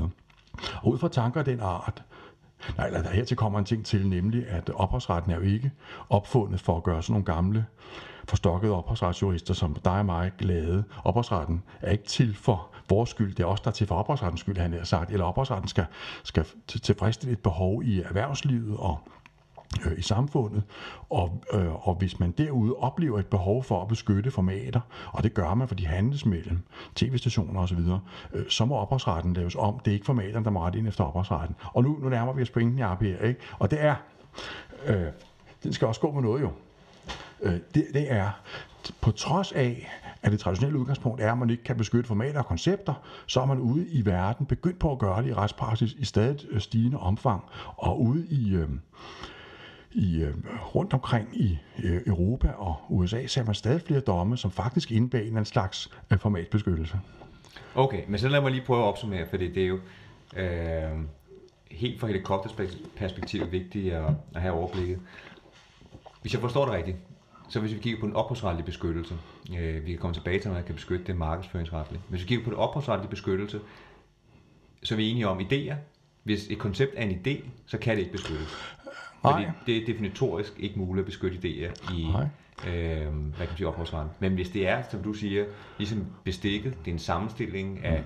Og 0.82 0.92
ud 0.92 0.98
fra 0.98 1.08
tanker 1.08 1.40
af 1.40 1.44
den 1.44 1.60
art, 1.60 2.04
Nej, 2.76 2.86
eller 2.86 3.02
der 3.02 3.10
hertil 3.10 3.36
kommer 3.36 3.58
en 3.58 3.64
ting 3.64 3.84
til, 3.84 4.08
nemlig 4.08 4.48
at 4.48 4.70
ophavsretten 4.74 5.32
er 5.32 5.36
jo 5.36 5.42
ikke 5.42 5.70
opfundet 6.08 6.60
for 6.60 6.76
at 6.76 6.82
gøre 6.82 7.02
sådan 7.02 7.12
nogle 7.12 7.24
gamle, 7.24 7.66
forstokkede 8.28 8.72
ophavsretsjurister 8.72 9.54
som 9.54 9.74
dig 9.84 9.98
og 9.98 10.06
mig 10.06 10.32
glade. 10.38 10.84
Ophavsretten 11.04 11.62
er 11.80 11.90
ikke 11.90 12.04
til 12.04 12.34
for 12.34 12.68
vores 12.88 13.10
skyld, 13.10 13.34
det 13.34 13.42
er 13.42 13.46
også 13.46 13.62
der 13.64 13.70
er 13.70 13.74
til 13.74 13.86
for 13.86 13.94
ophavsrettens 13.94 14.40
skyld, 14.40 14.58
han 14.58 14.72
har 14.72 14.84
sagt. 14.84 15.10
Eller 15.10 15.24
ophavsretten 15.24 15.68
skal, 15.68 15.86
skal 16.24 16.46
tilfredsstille 16.66 17.32
et 17.32 17.38
behov 17.38 17.82
i 17.84 18.00
erhvervslivet 18.00 18.76
og 18.76 18.98
øh, 19.86 19.98
i 19.98 20.02
samfundet, 20.02 20.62
og, 21.10 21.42
øh, 21.52 21.88
og 21.88 21.94
hvis 21.94 22.20
man 22.20 22.30
derude 22.30 22.74
oplever 22.74 23.18
et 23.18 23.26
behov 23.26 23.64
for 23.64 23.82
at 23.82 23.88
beskytte 23.88 24.30
formater, 24.30 24.80
og 25.12 25.22
det 25.22 25.34
gør 25.34 25.54
man, 25.54 25.68
for 25.68 25.74
de 25.74 25.86
handles 25.86 26.26
mellem 26.26 26.62
tv-stationer 26.94 27.60
osv., 27.60 27.78
øh, 28.32 28.44
så 28.48 28.64
må 28.64 28.76
ophavsretten 28.76 29.32
laves 29.32 29.54
om. 29.54 29.78
Det 29.78 29.90
er 29.90 29.94
ikke 29.94 30.06
formaterne, 30.06 30.44
der 30.44 30.50
må 30.50 30.60
rette 30.60 30.78
ind 30.78 30.88
efter 30.88 31.04
ophavsretten. 31.04 31.56
Og 31.74 31.82
nu, 31.82 31.98
nu 32.02 32.08
nærmer 32.08 32.32
vi 32.32 32.42
os 32.42 32.50
pointen 32.50 32.78
i 32.78 32.82
her, 32.82 33.18
ikke? 33.22 33.40
og 33.58 33.70
det 33.70 33.84
er, 33.84 33.94
øh, 34.86 35.06
den 35.62 35.72
skal 35.72 35.88
også 35.88 36.00
gå 36.00 36.12
med 36.12 36.22
noget 36.22 36.40
jo, 36.40 36.50
øh, 37.42 37.52
det, 37.74 37.86
det 37.94 38.12
er, 38.12 38.30
på 39.00 39.10
trods 39.10 39.52
af, 39.52 39.90
at 40.22 40.32
det 40.32 40.40
traditionelle 40.40 40.78
udgangspunkt 40.78 41.20
er, 41.20 41.32
at 41.32 41.38
man 41.38 41.50
ikke 41.50 41.62
kan 41.62 41.76
beskytte 41.76 42.08
formater 42.08 42.38
og 42.38 42.46
koncepter, 42.46 42.94
så 43.26 43.40
er 43.40 43.46
man 43.46 43.58
ude 43.58 43.88
i 43.88 44.06
verden 44.06 44.46
begyndt 44.46 44.78
på 44.78 44.92
at 44.92 44.98
gøre 44.98 45.22
det 45.22 45.28
i 45.28 45.34
retspraksis 45.34 45.92
i 45.92 46.04
stadig 46.04 46.46
øh, 46.50 46.60
stigende 46.60 46.98
omfang, 46.98 47.44
og 47.76 48.00
ude 48.00 48.26
i... 48.26 48.54
Øh, 48.54 48.68
i, 49.92 50.22
øh, 50.22 50.34
rundt 50.74 50.92
omkring 50.92 51.28
i 51.32 51.58
øh, 51.84 52.00
Europa 52.06 52.48
og 52.48 52.76
USA 52.88 53.26
ser 53.26 53.44
man 53.44 53.54
stadig 53.54 53.82
flere 53.82 54.00
domme, 54.00 54.36
som 54.36 54.50
faktisk 54.50 54.92
indebærer 54.92 55.38
en 55.38 55.44
slags 55.44 55.90
øh, 56.10 56.18
formatbeskyttelse. 56.18 57.00
Okay, 57.74 58.02
men 58.08 58.18
så 58.18 58.28
lad 58.28 58.40
mig 58.40 58.50
lige 58.50 58.64
prøve 58.66 58.82
at 58.82 58.86
opsummere, 58.86 59.26
for 59.30 59.36
det 59.36 59.58
er 59.58 59.66
jo 59.66 59.78
øh, 60.36 60.98
helt 61.70 62.00
fra 62.00 62.06
helikopterperspektivet 62.06 63.52
vigtigt 63.52 63.94
at, 63.94 64.04
at 64.34 64.40
have 64.40 64.54
overblikket. 64.54 64.98
Hvis 66.20 66.32
jeg 66.32 66.40
forstår 66.40 66.64
det 66.64 66.74
rigtigt, 66.74 66.96
så 67.48 67.60
hvis 67.60 67.74
vi 67.74 67.78
kigger 67.78 68.00
på 68.00 68.06
den 68.06 68.16
ophavsretlige 68.16 68.66
beskyttelse, 68.66 69.14
øh, 69.58 69.86
vi 69.86 69.90
kan 69.90 69.98
komme 69.98 70.14
tilbage 70.14 70.40
til, 70.40 70.48
når 70.48 70.56
jeg 70.56 70.64
kan 70.64 70.74
beskytte 70.74 71.04
det 71.04 71.16
markedsføringsretlige. 71.16 72.02
Hvis 72.08 72.22
vi 72.22 72.26
kigger 72.26 72.44
på 72.44 72.50
den 72.50 72.58
ophavsretlige 72.58 73.10
beskyttelse, 73.10 73.60
så 74.82 74.94
er 74.94 74.96
vi 74.96 75.10
enige 75.10 75.28
om 75.28 75.40
idéer. 75.40 75.74
Hvis 76.22 76.50
et 76.50 76.58
koncept 76.58 76.92
er 76.96 77.02
en 77.02 77.20
idé, 77.26 77.44
så 77.66 77.78
kan 77.78 77.96
det 77.96 78.00
ikke 78.00 78.12
beskyttes. 78.12 78.48
Fordi 79.22 79.42
Nej. 79.42 79.52
det 79.66 79.76
er 79.76 79.86
definitorisk 79.86 80.52
ikke 80.58 80.78
muligt 80.78 81.02
at 81.02 81.06
beskytte 81.06 81.38
idéer 81.38 81.94
i 81.94 82.06
øh, 82.66 83.02
hvad 83.02 83.10
kan 83.10 83.32
man 83.38 83.56
sige, 83.56 83.68
ophavsretten. 83.68 84.10
Men 84.20 84.34
hvis 84.34 84.50
det 84.50 84.68
er, 84.68 84.82
som 84.90 85.02
du 85.02 85.12
siger, 85.12 85.44
ligesom 85.78 86.06
bestikket, 86.24 86.78
det 86.84 86.90
er 86.90 86.92
en 86.92 86.98
sammenstilling 86.98 87.84
af 87.84 88.04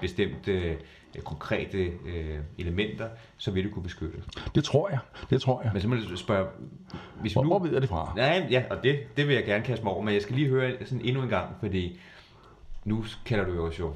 bestemte 0.00 0.52
øh, 0.52 0.76
konkrete 1.24 1.78
øh, 1.78 2.38
elementer, 2.58 3.08
så 3.36 3.50
vil 3.50 3.64
du 3.64 3.70
kunne 3.70 3.82
beskytte. 3.82 4.22
Det 4.54 4.64
tror 4.64 4.88
jeg. 4.88 4.98
Det 5.30 5.42
tror 5.42 5.62
jeg. 5.62 5.72
Men 5.72 5.82
så 5.82 5.88
må 5.88 5.94
du 5.94 6.16
spørge... 6.16 6.46
Hvis 7.20 7.32
hvor, 7.32 7.42
nu, 7.42 7.48
hvor 7.48 7.58
ved 7.58 7.72
jeg 7.72 7.80
det 7.80 7.88
fra? 7.88 8.12
Nej, 8.16 8.46
ja, 8.50 8.64
og 8.70 8.82
det, 8.82 8.98
det 9.16 9.26
vil 9.28 9.34
jeg 9.34 9.44
gerne 9.44 9.64
kaste 9.64 9.84
mig 9.84 9.92
over, 9.92 10.02
men 10.02 10.14
jeg 10.14 10.22
skal 10.22 10.36
lige 10.36 10.48
høre 10.48 10.72
sådan 10.84 11.04
endnu 11.04 11.22
en 11.22 11.28
gang, 11.28 11.56
fordi 11.60 12.00
nu 12.84 13.04
kalder 13.26 13.44
du 13.44 13.52
jo 13.52 13.72
jo 13.78 13.92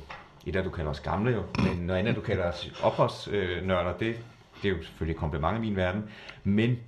et 0.46 0.56
af 0.56 0.64
du 0.64 0.70
kalder 0.70 0.90
os 0.90 1.00
gamle 1.00 1.32
jo, 1.32 1.42
men 1.62 1.86
noget 1.86 2.00
andet 2.00 2.16
du 2.16 2.20
kalder 2.20 2.44
os 2.44 2.80
ophavsnørder, 2.82 3.92
det, 3.92 4.16
det 4.62 4.70
er 4.70 4.76
jo 4.76 4.82
selvfølgelig 4.82 5.14
et 5.14 5.20
kompliment 5.20 5.58
i 5.58 5.60
min 5.60 5.76
verden, 5.76 6.04
men 6.44 6.78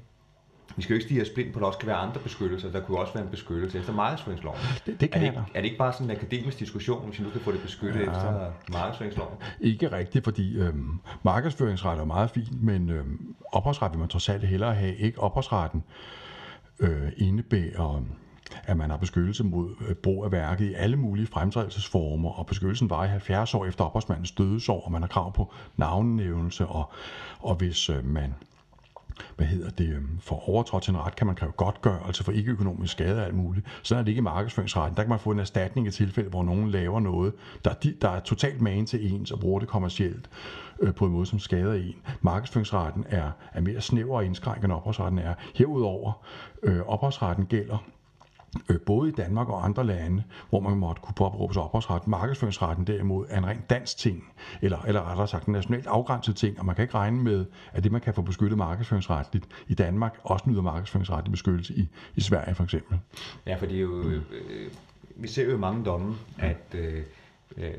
vi 0.77 0.83
skal 0.83 0.95
jo 0.95 0.97
ikke 0.97 1.05
stige 1.05 1.23
os 1.23 1.29
blind 1.29 1.53
på, 1.53 1.59
at 1.59 1.61
der 1.61 1.67
også 1.67 1.79
kan 1.79 1.89
være 1.89 1.97
andre 1.97 2.21
beskyttelser. 2.21 2.71
Der 2.71 2.81
kunne 2.81 2.99
også 2.99 3.13
være 3.13 3.25
en 3.25 3.31
beskyttelse 3.31 3.79
efter 3.79 3.93
markedsføringsloven. 3.93 4.59
Det, 4.87 5.01
det 5.01 5.11
kan 5.11 5.23
er, 5.23 5.25
det 5.25 5.27
ikke, 5.27 5.45
er 5.55 5.61
det 5.61 5.65
ikke 5.65 5.79
bare 5.79 5.93
sådan 5.93 6.11
en 6.11 6.17
akademisk 6.17 6.59
diskussion, 6.59 7.09
hvis 7.09 7.19
vi 7.19 7.25
nu 7.25 7.31
kan 7.31 7.41
få 7.41 7.53
det 7.53 7.63
beskyttet 7.63 8.01
ja. 8.01 8.11
efter 8.11 8.53
markedsføringsloven? 8.73 9.35
Ikke 9.61 9.93
rigtigt, 9.93 10.25
fordi 10.25 10.59
øhm, 10.59 11.01
markedsføringsret 11.23 12.01
er 12.01 12.05
meget 12.05 12.31
fint, 12.31 12.63
men 12.63 12.91
øhm, 12.91 13.35
ophavsret 13.53 13.93
vil 13.93 13.99
man 13.99 14.09
trods 14.09 14.29
alt 14.29 14.43
hellere 14.43 14.75
have. 14.75 14.97
Ikke 14.97 15.21
ophavsretten 15.21 15.85
øh, 16.81 17.13
indebærer 17.17 18.03
at 18.65 18.77
man 18.77 18.91
har 18.91 18.97
beskyttelse 18.97 19.45
mod 19.45 19.75
øh, 19.89 19.95
brug 19.95 20.25
af 20.25 20.33
værket 20.33 20.71
i 20.71 20.75
alle 20.75 20.97
mulige 20.97 21.27
fremtrædelsesformer, 21.27 22.31
og 22.31 22.47
beskyttelsen 22.47 22.91
var 22.91 23.05
i 23.05 23.09
70 23.09 23.55
år 23.55 23.67
efter 23.67 23.85
ophavsmandens 23.85 24.31
dødsår, 24.31 24.81
og 24.85 24.93
man 24.93 25.03
har 25.03 25.09
krav 25.09 25.33
på 25.33 25.53
navnnævnelse, 25.77 26.67
og, 26.67 26.93
og 27.41 27.55
hvis 27.55 27.89
øh, 27.89 28.05
man 28.05 28.35
hvad 29.37 29.47
hedder 29.47 29.71
det, 29.71 29.89
øhm, 29.89 30.19
for 30.21 30.49
overtrådt 30.49 30.85
sin 30.85 30.97
ret, 30.97 31.17
kan 31.17 31.27
man 31.27 31.37
kræve 31.37 31.53
godtgørelse 31.53 32.07
altså 32.07 32.25
for 32.25 32.33
ikke-økonomisk 32.33 32.93
skade 32.93 33.21
og 33.21 33.27
alt 33.27 33.35
muligt. 33.35 33.67
Sådan 33.83 34.01
er 34.01 34.05
det 34.05 34.11
ikke 34.11 34.19
i 34.19 34.23
markedsføringsretten. 34.23 34.97
Der 34.97 35.03
kan 35.03 35.11
man 35.11 35.19
få 35.19 35.31
en 35.31 35.39
erstatning 35.39 35.87
i 35.87 35.91
tilfælde, 35.91 36.31
hvor 36.31 36.43
nogen 36.43 36.71
laver 36.71 37.01
noget, 37.01 37.33
der, 37.65 37.75
der 38.01 38.09
er 38.09 38.21
totalt 38.21 38.61
magen 38.61 38.87
til 38.87 39.13
ens 39.13 39.31
og 39.31 39.41
bruger 39.41 39.61
det 39.61 39.69
kommercielt 39.69 40.31
øh, 40.81 40.95
på 40.95 41.07
en 41.07 41.13
måde, 41.13 41.27
som 41.27 41.39
skader 41.39 41.75
en. 41.75 41.95
Markedsføringsretten 42.21 43.05
er, 43.09 43.31
er 43.53 43.61
mere 43.61 43.81
snæver 43.81 44.17
og 44.17 44.25
indskrænket, 44.25 44.65
end 44.65 44.73
ophavsretten 44.73 45.19
er. 45.19 45.35
Herudover, 45.55 46.13
øh, 46.63 46.81
ophavsretten 46.87 47.47
gælder 47.47 47.85
øh, 48.69 48.81
både 48.81 49.09
i 49.09 49.13
Danmark 49.13 49.49
og 49.49 49.65
andre 49.65 49.85
lande, 49.85 50.23
hvor 50.51 50.61
man 50.61 50.77
måtte 50.77 51.03
kunne 51.03 51.15
påberåbe 51.15 51.55
sig 51.55 51.63
ophavsret. 51.63 52.07
Markedsføringsretten 52.07 52.87
derimod 52.87 53.27
er 53.29 53.39
en 53.39 53.47
rent 53.47 53.71
dansk 53.71 53.99
ting, 53.99 54.25
eller, 54.63 54.79
eller 54.87 55.11
rettere 55.11 55.29
sagt 55.29 55.47
en 55.47 55.53
nationalt 55.53 55.87
afgrænset 55.87 56.37
ting, 56.37 56.59
og 56.59 56.67
man 56.67 56.75
kan 56.75 56.83
ikke 56.83 56.95
regne 56.95 57.23
med, 57.23 57.47
at 57.73 57.85
det, 57.85 57.93
man 57.93 58.01
kan 58.01 58.15
få 58.15 58.23
beskyttet 58.23 58.59
markedsføringsretligt 58.59 59.47
i 59.69 59.75
Danmark, 59.75 60.19
også 60.23 60.51
nyder 60.51 60.63
markedsføringsretlig 60.63 61.31
beskyttelse 61.31 61.75
i, 61.75 61.89
i 62.15 62.21
Sverige 62.21 62.55
for 62.55 62.65
eksempel. 62.65 62.99
Ja, 63.47 63.57
for 63.57 63.67
det 63.67 63.77
er 63.77 63.81
jo, 63.81 64.03
øh, 64.03 64.23
vi 65.17 65.29
ser 65.29 65.51
jo 65.51 65.59
mange 65.59 65.85
domme, 65.85 66.15
at 66.39 66.75
øh, 66.75 67.03
øh, 67.57 67.73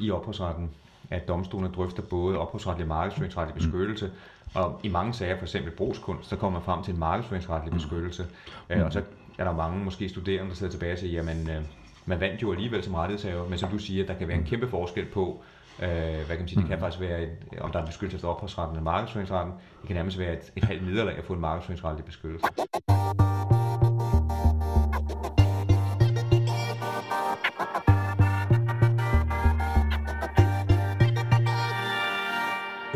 i 0.00 0.10
ophavsretten, 0.10 0.70
at 1.10 1.28
domstolene 1.28 1.74
drøfter 1.74 2.02
både 2.02 2.38
ophavsretlig 2.38 2.84
og 2.84 2.88
markedsføringsretlig 2.88 3.54
beskyttelse, 3.54 4.06
mm. 4.06 4.12
og 4.54 4.80
i 4.82 4.88
mange 4.88 5.14
sager, 5.14 5.36
for 5.36 5.44
eksempel 5.44 5.72
brugskunst, 5.72 6.28
så 6.28 6.36
kommer 6.36 6.58
man 6.58 6.64
frem 6.64 6.82
til 6.82 6.94
en 6.94 7.00
markedsføringsretlig 7.00 7.72
beskyttelse, 7.72 8.26
mm. 8.70 8.80
og 8.80 8.92
så 8.92 9.02
er 9.38 9.44
der 9.44 9.52
mange 9.52 9.84
måske 9.84 10.08
studerende, 10.08 10.50
der 10.50 10.56
sidder 10.56 10.72
tilbage 10.72 10.92
og 10.92 10.98
siger, 10.98 11.12
jamen, 11.12 11.50
øh, 11.50 11.62
man 12.06 12.20
vandt 12.20 12.42
jo 12.42 12.52
alligevel 12.52 12.84
som 12.84 12.94
rettighedshaver, 12.94 13.48
men 13.48 13.58
som 13.58 13.70
du 13.70 13.78
siger, 13.78 14.06
der 14.06 14.14
kan 14.14 14.28
være 14.28 14.36
en 14.36 14.44
kæmpe 14.44 14.68
forskel 14.68 15.06
på, 15.06 15.42
øh, 15.82 15.88
hvad 15.88 16.26
kan 16.26 16.38
man 16.38 16.48
sige, 16.48 16.60
det 16.60 16.68
kan 16.68 16.78
faktisk 16.78 17.00
være, 17.00 17.22
et, 17.22 17.30
om 17.60 17.70
der 17.70 17.78
er 17.78 17.82
en 17.82 17.88
beskyttelse 17.88 18.16
efter 18.16 18.28
ophavsretten 18.28 18.76
eller 18.76 18.84
markedsføringsretten, 18.84 19.54
det 19.80 19.86
kan 19.86 19.96
nærmest 19.96 20.18
være 20.18 20.32
et, 20.32 20.52
et 20.56 20.64
halvt 20.64 20.86
nederlag 20.86 21.18
at 21.18 21.24
få 21.24 21.32
en 21.32 21.40
markedsføringsretlig 21.40 22.04
beskyttelse. 22.04 22.46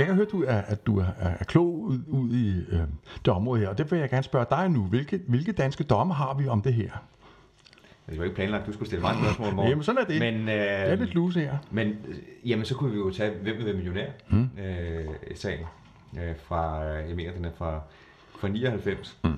Jeg 0.02 0.06
kan 0.06 0.16
høre, 0.16 0.26
du 0.32 0.42
er, 0.42 0.56
at 0.56 0.86
du 0.86 0.98
er, 0.98 1.06
er 1.18 1.44
klog 1.44 1.80
ud, 1.80 1.98
ud 2.08 2.30
i 2.34 2.64
øh, 2.68 2.80
det 3.24 3.28
område 3.28 3.60
her, 3.60 3.68
og 3.68 3.78
det 3.78 3.90
vil 3.90 3.98
jeg 3.98 4.10
gerne 4.10 4.22
spørge 4.22 4.46
dig 4.50 4.68
nu. 4.70 4.82
Hvilke, 4.82 5.20
hvilke 5.28 5.52
danske 5.52 5.84
domme 5.84 6.14
har 6.14 6.34
vi 6.34 6.48
om 6.48 6.62
det 6.62 6.74
her? 6.74 6.90
Det 8.10 8.18
var 8.18 8.24
ikke 8.24 8.36
planlagt, 8.36 8.60
at 8.60 8.66
du 8.66 8.72
skulle 8.72 8.86
stille 8.86 9.02
mig 9.02 9.10
et 9.10 9.18
spørgsmål, 9.18 9.54
Morten. 9.54 9.70
Jamen, 9.70 9.84
sådan 9.84 10.00
er 10.00 10.04
det. 10.04 10.18
Men, 10.18 10.34
øh, 10.34 10.54
det 10.54 10.92
er 10.92 10.94
lidt 10.94 11.14
luse 11.14 11.40
her. 11.40 11.58
Men 11.70 11.88
øh, 11.88 12.50
jamen, 12.50 12.64
så 12.64 12.74
kunne 12.74 12.90
vi 12.90 12.96
jo 12.98 13.10
tage, 13.10 13.38
hvem 13.42 13.56
vil 13.56 13.64
være 13.64 13.74
millionær? 13.74 14.10
Mm. 14.30 14.50
Øh, 14.58 15.08
sagen 15.34 15.66
øh, 16.18 16.36
fra, 16.36 16.84
øh, 16.86 17.08
jeg 17.08 17.16
mener, 17.16 17.32
den 17.32 17.44
er 17.44 17.52
fra, 17.56 17.80
fra 18.40 18.48
99. 18.48 19.18
Mm. 19.24 19.30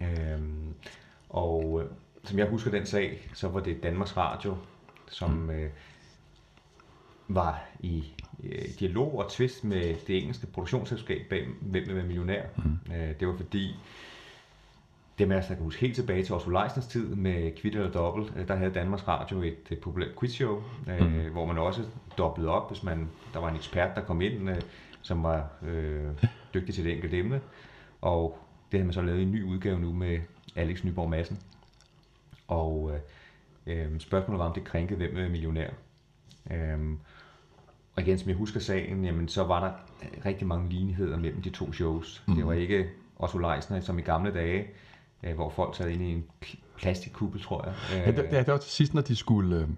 Øhm, 0.00 0.74
og 1.28 1.82
øh, 1.82 1.90
som 2.24 2.38
jeg 2.38 2.46
husker 2.46 2.70
den 2.70 2.86
sag, 2.86 3.28
så 3.34 3.48
var 3.48 3.60
det 3.60 3.82
Danmarks 3.82 4.16
Radio, 4.16 4.56
som 5.10 5.30
mm. 5.30 5.50
øh, 5.50 5.70
var 7.28 7.64
i 7.80 8.04
øh, 8.44 8.68
dialog 8.80 9.18
og 9.18 9.30
tvist 9.30 9.64
med 9.64 9.94
det 10.06 10.22
engelske 10.22 10.46
produktionsselskab 10.46 11.26
bag 11.30 11.46
Hvem 11.60 11.86
vil 11.86 11.96
være 11.96 12.04
millionær. 12.04 12.42
Mm. 12.56 12.94
Øh, 12.94 13.20
det 13.20 13.28
var 13.28 13.36
fordi, 13.36 13.76
det 15.18 15.28
med, 15.28 15.36
at 15.36 15.48
jeg 15.48 15.56
kan 15.56 15.64
huske 15.64 15.80
helt 15.80 15.94
tilbage 15.94 16.24
til 16.24 16.34
Oslo 16.34 16.52
Leisners 16.52 16.86
tid 16.86 17.14
med 17.14 17.56
Kvitt 17.56 17.76
eller 17.76 17.90
Dobbelt, 17.90 18.32
øh, 18.36 18.48
der 18.48 18.56
havde 18.56 18.74
Danmarks 18.74 19.08
Radio 19.08 19.42
et, 19.42 19.58
et 19.70 19.80
populært 19.80 20.18
quizshow, 20.20 20.62
øh, 20.88 21.12
mm. 21.12 21.32
hvor 21.32 21.46
man 21.46 21.58
også 21.58 21.82
doblede 22.18 22.48
op, 22.48 22.70
hvis 22.70 22.82
man, 22.82 23.08
der 23.32 23.40
var 23.40 23.48
en 23.48 23.56
ekspert, 23.56 23.96
der 23.96 24.02
kom 24.02 24.20
ind, 24.20 24.50
øh, 24.50 24.60
som 25.02 25.22
var 25.22 25.48
øh, 25.62 26.10
dygtig 26.54 26.74
til 26.74 26.84
det 26.84 26.92
enkelte 26.92 27.18
emne. 27.18 27.40
Og 28.00 28.38
det 28.72 28.80
har 28.80 28.84
man 28.84 28.92
så 28.92 29.02
lavet 29.02 29.22
en 29.22 29.32
ny 29.32 29.44
udgave 29.44 29.80
nu 29.80 29.92
med 29.92 30.18
Alex 30.56 30.84
Nyborg 30.84 31.10
Madsen. 31.10 31.38
Og 32.48 32.92
øh, 32.94 33.00
øh, 33.66 34.00
spørgsmålet 34.00 34.38
var, 34.38 34.46
om 34.46 34.54
det 34.54 34.64
krænkede, 34.64 34.96
hvem 34.96 35.16
er 35.16 35.28
millionær. 35.28 35.70
Øh, 36.50 36.78
og 37.96 38.02
igen, 38.02 38.18
som 38.18 38.28
jeg 38.28 38.36
husker 38.36 38.60
sagen, 38.60 39.04
jamen, 39.04 39.28
så 39.28 39.44
var 39.44 39.60
der 39.60 39.72
rigtig 40.26 40.46
mange 40.46 40.68
ligheder 40.68 41.16
mellem 41.16 41.42
de 41.42 41.50
to 41.50 41.72
shows. 41.72 42.22
Mm. 42.26 42.34
Det 42.34 42.46
var 42.46 42.52
ikke 42.52 42.86
Otto 43.18 43.38
Leisner, 43.38 43.80
som 43.80 43.98
i 43.98 44.02
gamle 44.02 44.34
dage, 44.34 44.66
øh, 45.22 45.34
hvor 45.34 45.50
folk 45.50 45.76
sad 45.76 45.88
inde 45.88 46.08
i 46.08 46.12
en 46.12 46.24
plastikkuppel, 46.76 47.42
tror 47.42 47.64
jeg. 47.64 47.74
Ja, 48.06 48.10
det, 48.10 48.30
det 48.30 48.46
var 48.46 48.56
til 48.56 48.70
sidst, 48.70 48.94
når 48.94 49.02
de 49.02 49.16
skulle 49.16 49.56
øh, 49.56 49.68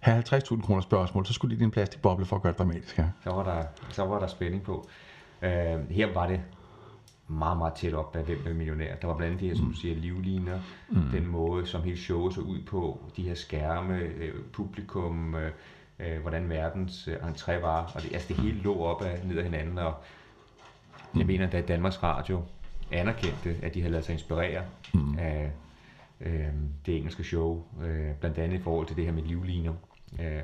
have 0.00 0.22
50.000 0.28 0.62
kroner 0.62 0.80
spørgsmål, 0.80 1.26
så 1.26 1.32
skulle 1.32 1.56
de 1.56 1.60
i 1.60 1.64
en 1.64 1.70
plastikboble 1.70 2.26
for 2.26 2.36
at 2.36 2.42
gøre 2.42 2.52
det 2.52 2.58
dramatisk. 2.58 2.98
Ja. 2.98 3.04
Så, 3.24 3.30
var 3.30 3.44
der, 3.44 3.64
så 3.90 4.04
var 4.04 4.18
der 4.18 4.26
spænding 4.26 4.62
på. 4.62 4.88
Øh, 5.42 5.90
her 5.90 6.14
var 6.14 6.26
det 6.26 6.40
meget, 7.28 7.58
meget 7.58 7.74
tæt 7.74 7.94
op 7.94 8.16
af 8.16 8.24
Hvem 8.24 8.38
er 8.46 8.54
millionær. 8.54 8.94
Der 8.94 9.06
var 9.06 9.16
blandt 9.16 9.30
andet 9.30 9.40
de 9.40 9.48
her, 9.48 9.56
som 9.56 9.66
du 9.66 9.72
siger, 9.72 9.94
livliner, 9.94 10.60
mm. 10.88 11.00
den 11.12 11.26
måde, 11.26 11.66
som 11.66 11.82
hele 11.82 11.96
showet 11.96 12.34
så 12.34 12.40
ud 12.40 12.62
på, 12.66 13.00
de 13.16 13.22
her 13.22 13.34
skærme, 13.34 13.98
øh, 13.98 14.34
publikum, 14.52 15.34
øh, 15.34 15.50
øh, 15.98 16.20
hvordan 16.20 16.48
verdens 16.48 17.08
øh, 17.08 17.16
entré 17.16 17.52
var, 17.52 17.92
og 17.94 18.02
det, 18.02 18.12
altså 18.12 18.28
det 18.28 18.36
hele 18.36 18.58
lå 18.58 18.80
op 18.84 19.02
af, 19.02 19.20
ned 19.24 19.38
ad 19.38 19.44
hinanden, 19.44 19.78
og 19.78 19.94
jeg 21.16 21.26
mener, 21.26 21.48
at 21.52 21.68
Danmarks 21.68 22.02
Radio 22.02 22.42
anerkendte, 22.92 23.56
at 23.62 23.74
de 23.74 23.80
havde 23.80 23.92
lavet 23.92 24.04
sig 24.04 24.12
inspirere 24.12 24.64
mm. 24.94 25.18
af 25.18 25.52
øh, 26.20 26.48
det 26.86 26.96
engelske 26.96 27.24
show, 27.24 27.64
øh, 27.82 28.14
blandt 28.20 28.38
andet 28.38 28.58
i 28.58 28.62
forhold 28.62 28.86
til 28.86 28.96
det 28.96 29.04
her 29.04 29.12
med 29.12 29.22
livliner. 29.22 29.74
Øh, 30.20 30.42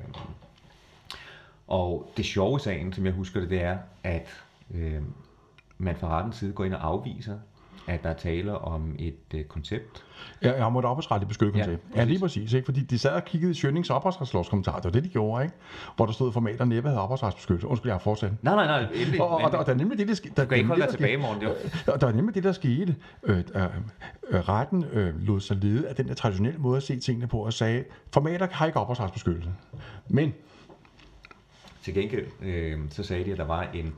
og 1.67 2.13
det 2.17 2.25
sjove 2.25 2.57
i 2.57 2.61
sagen, 2.61 2.93
som 2.93 3.07
jeg 3.07 3.13
husker 3.13 3.41
det, 3.41 3.51
det 3.51 3.63
er, 3.63 3.79
at 4.03 4.45
øh, 4.71 5.03
man 5.79 5.97
fra 5.97 6.09
rettens 6.09 6.37
side 6.37 6.53
går 6.53 6.65
ind 6.65 6.75
og 6.75 6.87
afviser, 6.87 7.39
at 7.87 8.03
der 8.03 8.11
er 8.11 8.15
tale 8.15 8.59
om 8.59 8.97
et 8.99 9.15
øh, 9.35 9.45
koncept. 9.45 10.05
Ja, 10.43 10.65
jeg 10.65 10.73
måtte 10.73 10.87
ophavsretligt 10.87 11.29
beskytte 11.29 11.53
koncept. 11.53 11.83
Ja, 11.95 12.01
ja, 12.01 12.05
lige 12.05 12.19
præcis. 12.21 12.53
Ikke? 12.53 12.65
Fordi 12.65 12.81
de 12.81 12.99
sad 12.99 13.11
og 13.11 13.25
kiggede 13.25 13.51
i 13.51 13.55
Sjønings 13.55 13.91
ophavsretslovskommentar. 13.91 14.77
Det 14.77 14.85
var 14.85 14.91
det, 14.91 15.05
de 15.05 15.09
gjorde, 15.09 15.45
ikke? 15.45 15.57
Hvor 15.97 16.07
der 16.07 16.13
stod 16.13 16.33
format, 16.33 16.59
der 16.59 16.65
næppe 16.65 16.89
havde 16.89 17.01
ophavsretsbeskyttelse. 17.01 17.67
Undskyld, 17.67 17.89
jeg 17.89 17.95
har 17.95 17.99
fortsat. 18.01 18.33
Nej, 18.43 18.55
nej, 18.55 18.67
nej. 18.67 18.83
Endelig, 18.95 19.21
og, 19.21 19.29
og, 19.29 19.37
og, 19.37 19.53
der, 19.53 19.59
og 19.59 19.67
der 19.67 19.73
er 19.73 19.77
nemlig 19.77 19.99
det, 19.99 20.09
der 20.09 20.15
skete. 20.15 20.35
Du 20.43 20.47
kan 20.47 20.57
ikke 20.57 20.69
holde 20.69 20.83
dig 20.83 20.91
tilbage, 20.91 21.17
morgen. 21.17 21.41
Det 21.41 21.49
var... 21.87 21.97
Der 21.97 22.07
er 22.07 22.13
nemlig 22.13 22.35
det, 22.35 22.45
der 22.45 22.53
skete. 22.53 22.97
Øh, 23.23 23.39
øh, 23.39 23.63
øh, 24.31 24.41
retten 24.49 24.85
øh, 24.85 25.21
lod 25.21 25.41
sig 25.41 25.57
lede 25.57 25.89
af 25.89 25.95
den 25.95 26.09
der 26.09 26.15
traditionelle 26.15 26.59
måde 26.59 26.77
at 26.77 26.83
se 26.83 27.01
tingene 27.01 27.27
på, 27.27 27.39
og 27.39 27.53
sagde, 27.53 27.85
formater 28.13 28.49
har 28.51 28.67
ikke 28.67 28.79
ophavsretsbeskyttelse. 28.79 29.51
Men 30.09 30.35
til 31.83 31.95
gengæld, 31.95 32.27
øh, 32.43 32.79
så 32.91 33.03
sagde 33.03 33.25
de, 33.25 33.33
at 33.33 33.39
der 33.39 33.45
var 33.45 33.67
en 33.75 33.95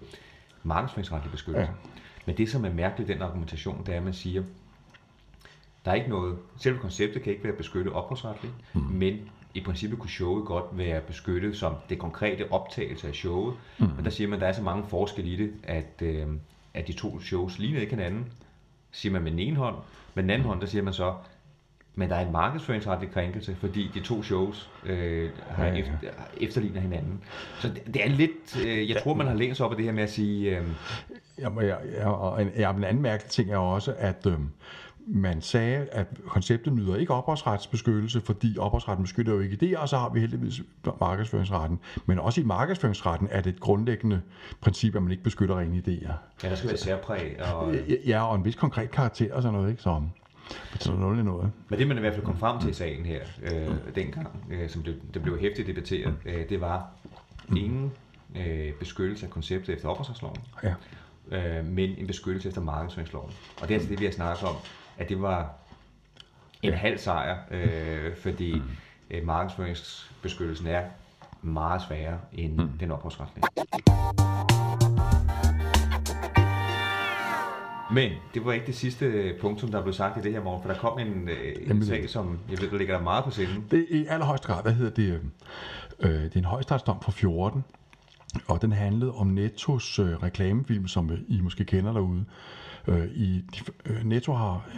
markedsføringsretlig 0.63 1.31
beskyttelse. 1.31 1.71
Ja. 1.71 1.94
Men 2.27 2.37
det, 2.37 2.51
som 2.51 2.65
er 2.65 2.73
mærkeligt 2.73 3.11
i 3.11 3.13
den 3.13 3.23
argumentation, 3.23 3.83
det 3.87 3.93
er, 3.93 3.97
at 3.97 4.05
man 4.05 4.15
siger, 4.15 4.43
der 5.85 5.91
er 5.91 5.95
ikke 5.95 6.11
noget, 6.11 6.39
selve 6.57 6.79
konceptet 6.79 7.23
kan 7.23 7.33
ikke 7.33 7.45
være 7.45 7.57
beskyttet 7.57 7.93
ophavsretligt, 7.93 8.55
mm. 8.73 8.81
men 8.81 9.31
i 9.55 9.61
princippet 9.61 9.99
kunne 9.99 10.11
showet 10.11 10.47
godt 10.47 10.65
være 10.73 11.01
beskyttet 11.01 11.57
som 11.57 11.75
det 11.89 11.99
konkrete 11.99 12.53
optagelse 12.53 13.09
af 13.09 13.15
showet. 13.15 13.55
Mm. 13.79 13.87
Men 13.97 14.05
der 14.05 14.11
siger 14.11 14.29
man, 14.29 14.37
at 14.37 14.41
der 14.41 14.47
er 14.47 14.53
så 14.53 14.63
mange 14.63 14.85
forskelle 14.89 15.31
i 15.31 15.37
det, 15.37 15.53
at, 15.63 16.03
øh, 16.03 16.27
at 16.75 16.89
de 16.89 16.93
to 16.93 17.21
shows 17.21 17.59
ligner 17.59 17.81
ikke 17.81 17.97
hinanden. 17.97 18.33
Siger 18.91 19.13
man 19.13 19.23
med 19.23 19.31
den 19.31 19.39
ene 19.39 19.57
hånd. 19.57 19.77
Med 20.15 20.23
den 20.23 20.31
anden 20.31 20.49
hånd, 20.49 20.61
der 20.61 20.67
siger 20.67 20.83
man 20.83 20.93
så, 20.93 21.15
men 21.95 22.11
der 22.11 22.17
er 22.17 22.27
en 22.27 22.33
markedsføringsretlig 22.33 23.11
krænkelse, 23.11 23.57
fordi 23.61 23.91
de 23.95 24.01
to 24.01 24.23
shows 24.23 24.71
øh, 24.87 25.31
har 25.49 25.65
ja, 25.65 25.73
ja. 25.73 25.79
Efter, 25.79 25.93
efterligner 26.41 26.81
hinanden. 26.81 27.21
Så 27.59 27.69
det, 27.69 27.95
det 27.95 28.05
er 28.05 28.09
lidt, 28.09 28.67
øh, 28.67 28.91
jeg 28.91 28.97
tror, 29.03 29.15
man 29.15 29.27
har 29.27 29.35
læst 29.35 29.61
op 29.61 29.71
af 29.71 29.77
det 29.77 29.85
her 29.85 29.93
med 29.93 30.03
at 30.03 30.11
sige... 30.11 30.59
Øh, 30.59 30.65
Jamen, 31.39 31.65
ja, 31.65 31.77
ja, 31.93 32.09
og 32.09 32.43
en, 32.43 32.51
ja, 32.57 32.73
en 32.73 32.85
anden 32.85 33.03
mærkelig 33.03 33.31
ting 33.31 33.51
er 33.51 33.57
også, 33.59 33.95
at 33.99 34.27
øh, 34.27 34.35
man 35.07 35.43
sagde, 35.43 35.87
at 35.93 36.07
konceptet 36.27 36.73
nyder 36.73 36.97
ikke 36.97 37.15
ophavsretsbeskyttelse, 37.15 38.21
fordi 38.21 38.59
ophavsretten 38.59 39.05
beskytter 39.05 39.33
jo 39.33 39.41
ikke 39.41 39.59
idéer, 39.63 39.79
og 39.79 39.89
så 39.89 39.97
har 39.97 40.09
vi 40.09 40.21
heldigvis 40.21 40.63
markedsføringsretten. 41.01 41.79
Men 42.07 42.19
også 42.19 42.41
i 42.41 42.45
markedsføringsretten 42.45 43.29
er 43.31 43.41
det 43.41 43.55
et 43.55 43.61
grundlæggende 43.61 44.21
princip, 44.61 44.97
at 44.97 45.03
man 45.03 45.11
ikke 45.11 45.25
beskytter 45.25 45.59
rene 45.59 45.83
idéer. 45.87 46.13
Ja, 46.43 46.49
der 46.49 46.55
skal 46.57 46.69
være 46.69 46.79
særpræg. 46.79 47.37
Og... 47.55 47.75
Ja, 48.07 48.23
og 48.23 48.37
en 48.37 48.45
vis 48.45 48.55
konkret 48.55 48.91
karakter 48.91 49.35
og 49.35 49.43
sådan 49.43 49.59
noget, 49.59 49.71
ikke? 49.71 49.83
Så 49.83 50.03
betyder 50.73 50.97
noget 50.97 51.25
noget. 51.25 51.53
Men 51.69 51.79
det 51.79 51.89
man 51.89 51.97
i 51.97 52.01
hvert 52.01 52.15
fald 52.15 52.25
kom 52.25 52.39
frem 52.39 52.61
til 52.61 52.71
i 52.71 52.73
sagen 52.73 53.07
her, 53.07 53.21
øh, 53.43 53.95
dengang, 53.95 54.29
øh, 54.51 54.71
som 54.71 54.83
det, 54.83 55.01
det 55.15 55.23
blev 55.23 55.41
hæftigt 55.41 55.69
debatteret, 55.69 56.15
øh, 56.25 56.49
det 56.49 56.61
var 56.61 56.87
ingen 57.57 57.93
øh, 58.37 58.73
beskyttelse 58.73 59.27
af 59.27 59.33
konceptet 59.33 59.75
efter 59.75 59.89
ophavsretsloven. 59.89 60.37
Ja 60.63 60.75
øh, 61.31 61.65
men 61.65 61.91
en 61.99 62.07
beskyttelse 62.07 62.49
efter 62.49 62.61
markedsføringsloven. 62.61 63.33
Og 63.63 63.69
det 63.69 63.75
er 63.75 63.79
altså 63.79 63.91
det, 63.91 64.01
vi 64.01 64.05
har 64.05 64.13
snakket 64.13 64.49
om, 64.49 64.57
at 64.99 65.09
det 65.09 65.23
var 65.23 65.53
en 66.63 66.71
ja. 66.71 66.77
halv 66.77 66.99
sejr, 66.99 67.39
øh, 67.51 68.17
fordi 68.17 68.55
mm. 68.55 68.63
øh, 69.11 69.27
markedsføringsbeskyttelsen 69.27 70.67
er 70.67 70.83
meget 71.43 71.83
sværere 71.83 72.19
end 72.33 72.57
mm. 72.57 72.69
den 72.81 72.91
ophavsretlige. 72.91 73.45
Men 77.95 78.13
det 78.35 78.45
var 78.45 78.53
ikke 78.53 78.67
det 78.67 78.75
sidste 78.75 79.35
punktum, 79.41 79.71
der 79.71 79.83
blev 79.83 79.95
sagt 79.95 80.19
i 80.19 80.21
det 80.21 80.33
her 80.33 80.43
morgen, 80.43 80.63
for 80.63 80.69
der 80.69 80.79
kom 80.79 80.99
en, 80.99 81.29
øh, 81.29 81.71
en 81.71 81.85
sag, 81.85 82.11
som 82.11 82.39
jeg 82.51 82.61
ved, 82.61 82.71
der 82.71 82.79
ligger 82.79 82.97
der 82.97 83.05
meget 83.05 83.25
på 83.25 83.31
scenen. 83.31 83.65
Det 83.71 83.79
er 83.79 83.85
i 83.91 84.07
allerhøjeste 84.07 84.47
grad, 84.47 84.63
hvad 84.63 84.73
hedder 84.73 84.91
det, 84.91 85.21
øh, 86.01 86.11
det 86.11 86.35
er 86.35 86.39
en 86.39 86.45
højstadsdom 86.45 87.01
fra 87.03 87.13
14, 87.13 87.65
og 88.47 88.63
den 88.63 88.73
handlede 88.73 89.13
om 89.13 89.27
Nettos 89.27 89.99
øh, 89.99 90.23
reklamefilm, 90.23 90.89
som 90.89 91.11
I 91.29 91.41
måske 91.41 91.65
kender 91.65 91.93
derude. 91.93 92.25
Øh, 92.89 93.07
i, 93.07 93.45
øh, 93.87 94.05
Netto 94.05 94.33
har, 94.33 94.69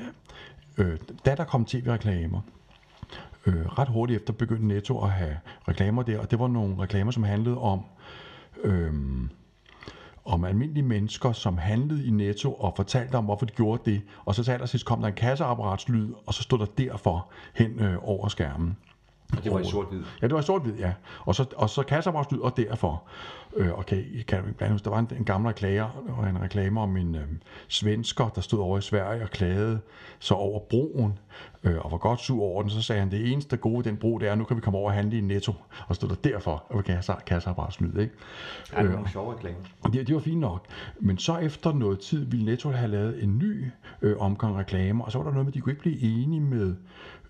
øh, 0.79 0.99
da 1.25 1.35
der 1.35 1.45
kom 1.45 1.65
tv-reklamer, 1.65 2.41
øh, 3.47 3.67
ret 3.67 3.89
hurtigt 3.89 4.21
efter 4.21 4.33
begyndte 4.33 4.67
Netto 4.67 5.03
at 5.03 5.11
have 5.11 5.37
reklamer 5.69 6.03
der, 6.03 6.19
og 6.19 6.31
det 6.31 6.39
var 6.39 6.49
nogle 6.49 6.77
reklamer, 6.79 7.13
som 7.13 7.23
handlede 7.23 7.59
om, 7.59 7.81
øh, 8.65 8.93
om 10.27 10.45
almindelige 10.45 10.85
mennesker, 10.85 11.33
som 11.33 11.59
handlede 11.59 12.07
i 12.07 12.11
Netto 12.11 12.53
og 12.53 12.73
fortalte 12.77 13.15
om, 13.15 13.25
hvorfor 13.25 13.47
de 13.47 13.53
gjorde 13.53 13.91
det. 13.91 14.03
Og 14.25 14.35
så 14.35 14.45
til 14.45 14.53
allersidst 14.53 14.87
kom 14.87 15.01
der 15.01 15.09
en 15.09 15.15
kasseapparatslyd, 15.15 16.13
og 16.27 16.35
så 16.35 16.43
stod 16.43 16.59
der 16.59 16.67
derfor 16.79 17.31
hen 17.55 17.81
øh, 17.81 17.97
over 18.03 18.29
skærmen. 18.29 18.77
Og 19.33 19.45
det 19.45 19.53
var 19.53 19.59
i 19.59 19.65
sort-hvid? 19.65 20.03
Ja, 20.23 20.27
det 20.27 20.35
var 20.35 20.41
i 20.41 20.45
sort-hvid, 20.45 20.75
ja. 20.75 20.93
Og 21.21 21.35
så, 21.35 21.47
og 21.57 21.71
så 21.71 21.83
kasseapparatslyd, 21.83 22.39
og 22.39 22.57
derfor. 22.57 23.03
Øh, 23.57 23.79
okay, 23.79 24.25
kan 24.29 24.45
du 24.45 24.53
blandt 24.53 24.85
der 24.85 24.91
var 24.91 24.99
en, 24.99 25.09
en 25.19 25.25
gammel 25.25 25.49
reklame, 25.49 25.89
en 26.29 26.43
reklame 26.43 26.81
om 26.81 26.97
en 26.97 27.15
øh, 27.15 27.23
svensker, 27.69 28.29
der 28.29 28.41
stod 28.41 28.61
over 28.61 28.79
i 28.79 28.81
Sverige 28.81 29.23
og 29.23 29.31
klagede 29.31 29.81
så 30.19 30.35
over 30.35 30.61
broen, 30.71 31.19
øh, 31.63 31.85
og 31.85 31.93
var 31.93 31.99
godt 31.99 32.21
sur 32.21 32.43
over 32.43 32.63
den. 32.63 32.71
Så 32.71 32.83
sagde 32.83 33.01
han, 33.01 33.11
det 33.11 33.33
eneste 33.33 33.57
gode 33.57 33.81
i 33.81 33.91
den 33.91 33.97
bro, 33.97 34.19
det 34.19 34.29
er, 34.29 34.35
nu 34.35 34.45
kan 34.45 34.57
vi 34.57 34.61
komme 34.61 34.79
over 34.79 34.91
og 34.91 34.95
handle 34.97 35.19
i 35.19 35.21
Netto. 35.21 35.53
Og 35.87 35.95
så 35.95 35.99
stod 35.99 36.09
der 36.09 36.15
derfor, 36.15 36.65
og 36.69 36.85
kasse, 36.85 37.13
kasseapparatslyd, 37.27 37.99
ikke? 37.99 38.15
Ja, 38.73 38.83
det 38.83 38.93
var 38.93 38.99
en 38.99 39.09
sjov 39.09 39.33
reklame. 39.33 39.57
Det, 39.93 40.07
det 40.07 40.15
var 40.15 40.21
fint 40.21 40.41
nok. 40.41 40.67
Men 41.01 41.19
så 41.19 41.37
efter 41.37 41.73
noget 41.73 42.01
tid 42.01 42.25
ville 42.25 42.47
Netto 42.47 42.71
have 42.71 42.91
lavet 42.91 43.23
en 43.23 43.39
ny 43.39 43.71
øh, 44.03 44.17
omgang 44.19 44.57
reklamer, 44.57 45.05
og 45.05 45.13
så 45.13 45.19
var 45.19 45.25
der 45.25 45.33
noget 45.33 45.47
med, 45.47 45.51
at 45.51 45.55
de 45.55 45.61
kunne 45.61 45.73
ikke 45.73 45.83
blive 45.83 46.23
enige 46.23 46.41
med 46.41 46.75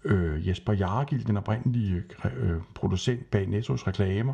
øh, 0.06 0.48
Jesper 0.48 0.72
Jargil, 0.72 1.26
den 1.26 1.36
oprindelige 1.36 2.02
øh, 2.36 2.56
producent 2.74 3.30
bag 3.30 3.46
Nettos 3.46 3.86
reklamer, 3.86 4.32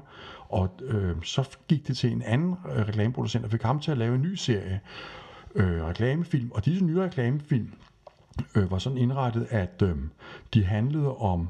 og 0.49 0.81
øh, 0.83 1.17
så 1.23 1.57
gik 1.69 1.89
det 1.89 1.97
til 1.97 2.13
en 2.13 2.23
anden 2.23 2.57
øh, 2.77 2.89
reklameproducent, 2.89 3.45
og 3.45 3.51
fik 3.51 3.63
ham 3.63 3.81
til 3.81 3.91
at 3.91 3.99
lave 3.99 4.15
en 4.15 4.23
ny 4.23 4.35
serie 4.35 4.81
øh, 5.55 5.85
reklamefilm, 5.85 6.51
og 6.51 6.65
disse 6.65 6.85
nye 6.85 7.01
reklamefilm 7.01 7.73
øh, 8.57 8.71
var 8.71 8.79
sådan 8.79 8.99
indrettet, 8.99 9.47
at 9.51 9.83
øh, 9.83 9.97
de 10.55 10.65
handlede 10.65 11.17
om 11.17 11.49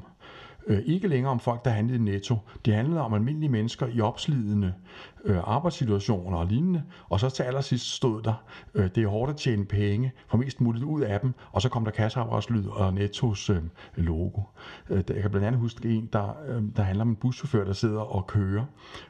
øh, 0.67 0.79
ikke 0.85 1.07
længere 1.07 1.31
om 1.31 1.39
folk, 1.39 1.65
der 1.65 1.71
handlede 1.71 1.97
i 1.97 2.01
netto. 2.01 2.37
De 2.65 2.73
handlede 2.73 3.01
om 3.01 3.13
almindelige 3.13 3.49
mennesker 3.49 3.87
i 3.87 4.01
opslidende 4.01 4.73
øh, 5.23 5.37
arbejdssituationer 5.43 6.37
og 6.37 6.47
lignende. 6.47 6.83
Og 7.09 7.19
så 7.19 7.29
til 7.29 7.43
allersidst 7.43 7.95
stod 7.95 8.21
der, 8.21 8.33
øh, 8.73 8.89
det 8.95 9.03
er 9.03 9.07
hårdt 9.07 9.29
at 9.29 9.37
tjene 9.37 9.65
penge, 9.65 10.11
for 10.27 10.37
mest 10.37 10.61
muligt 10.61 10.85
ud 10.85 11.01
af 11.01 11.19
dem. 11.19 11.33
Og 11.51 11.61
så 11.61 11.69
kom 11.69 11.85
der 11.85 11.91
kasseapparatslyd 11.91 12.67
og 12.67 12.93
Nettos 12.93 13.49
øh, 13.49 13.61
logo. 13.95 14.41
Øh, 14.89 15.03
jeg 15.07 15.21
kan 15.21 15.31
blandt 15.31 15.47
andet 15.47 15.61
huske 15.61 15.89
en, 15.89 16.09
der, 16.13 16.37
øh, 16.47 16.63
der 16.75 16.83
handler 16.83 17.01
om 17.01 17.09
en 17.09 17.15
buschauffør, 17.15 17.63
der 17.63 17.73
sidder 17.73 18.01
og 18.01 18.27
kører 18.27 18.65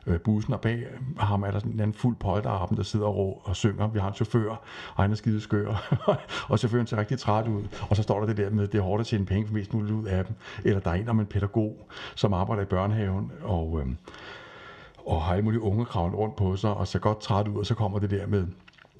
øh, 0.08 0.20
bussen, 0.20 0.54
og 0.54 0.62
bag 0.62 0.88
ham 1.20 1.44
er 1.44 1.52
der 1.52 1.60
sådan 1.60 1.72
en 1.72 1.80
anden 1.80 1.94
fuld 1.94 2.16
polterappen, 2.16 2.78
der 2.78 2.84
sidder 2.84 3.06
og, 3.06 3.42
og 3.44 3.56
synger. 3.56 3.88
Vi 3.88 4.00
har 4.00 4.08
en 4.08 4.14
chauffør, 4.14 4.50
og 4.96 5.04
han 5.04 5.12
er 5.12 5.16
skide 5.16 5.42
skør. 5.42 5.98
og 6.50 6.60
chaufføren 6.60 6.88
ser 6.88 6.98
rigtig 6.98 7.20
træt 7.20 7.48
ud. 7.48 7.64
Og 7.90 7.96
så 7.96 8.04
står 8.04 8.20
der 8.20 8.28
det 8.28 8.38
der 8.38 8.50
med, 8.50 8.68
det 8.68 8.78
er 8.78 8.82
hårdt 8.82 9.02
at 9.02 9.08
tjene 9.08 9.26
penge, 9.26 9.48
for 9.48 9.54
mest 9.54 9.74
muligt 9.74 9.94
ud 9.94 10.06
af 10.06 10.26
dem. 10.26 10.36
Eller 10.64 10.80
der 10.80 10.90
er 10.90 10.96
en 10.96 11.10
om 11.10 11.20
en 11.20 11.26
pædagog, 11.26 11.90
som 12.16 12.34
arbejder 12.34 12.64
i 12.64 12.66
børnehaven, 12.66 13.32
og... 13.44 13.82
Øh, 13.82 13.94
og 15.06 15.22
har 15.22 15.32
alle 15.32 15.44
mulige 15.44 15.62
unge 15.62 15.86
kravlen 15.86 16.16
rundt 16.16 16.36
på 16.36 16.56
sig, 16.56 16.74
og 16.74 16.88
så 16.88 17.00
godt 17.00 17.22
træt 17.22 17.48
ud, 17.48 17.58
og 17.58 17.66
så 17.66 17.76
kommer 17.76 18.00
det 18.00 18.10
der 18.10 18.28
med, 18.28 18.48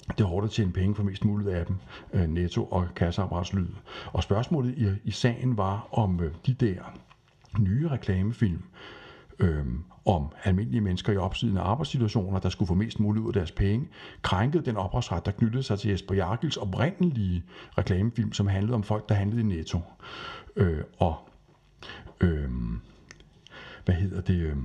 det 0.08 0.20
er 0.20 0.24
hårdt 0.24 0.44
at 0.44 0.50
tjene 0.50 0.72
penge 0.72 0.94
for 0.94 1.02
mest 1.02 1.24
muligt 1.24 1.50
af 1.50 1.66
dem, 1.66 1.76
øh, 2.12 2.28
netto 2.28 2.64
og 2.64 2.86
kasseapparatslyd. 2.96 3.68
Og 4.12 4.22
spørgsmålet 4.22 4.74
i, 4.78 4.88
i 5.04 5.10
sagen 5.10 5.56
var, 5.56 5.88
om 5.92 6.20
øh, 6.20 6.32
de 6.46 6.54
der 6.54 6.98
nye 7.58 7.88
reklamefilm, 7.88 8.62
øh, 9.38 9.64
om 10.06 10.32
almindelige 10.44 10.80
mennesker 10.80 11.12
i 11.12 11.16
opsidende 11.16 11.60
arbejdssituationer, 11.60 12.38
der 12.38 12.48
skulle 12.48 12.66
få 12.66 12.74
mest 12.74 13.00
muligt 13.00 13.22
ud 13.22 13.28
af 13.28 13.32
deres 13.32 13.52
penge, 13.52 13.88
krænkede 14.22 14.64
den 14.64 14.76
ophavsret, 14.76 15.26
der 15.26 15.32
knyttede 15.32 15.62
sig 15.62 15.78
til 15.78 15.90
Jesper 15.90 16.14
Jarkils 16.14 16.56
oprindelige 16.56 17.44
reklamefilm, 17.78 18.32
som 18.32 18.46
handlede 18.46 18.74
om 18.74 18.82
folk, 18.82 19.08
der 19.08 19.14
handlede 19.14 19.40
i 19.40 19.44
Netto. 19.44 19.80
Øh, 20.56 20.84
og 20.98 21.16
øh, 22.20 22.50
hvad 23.84 23.94
hedder 23.94 24.20
det? 24.20 24.34
Øh, 24.34 24.56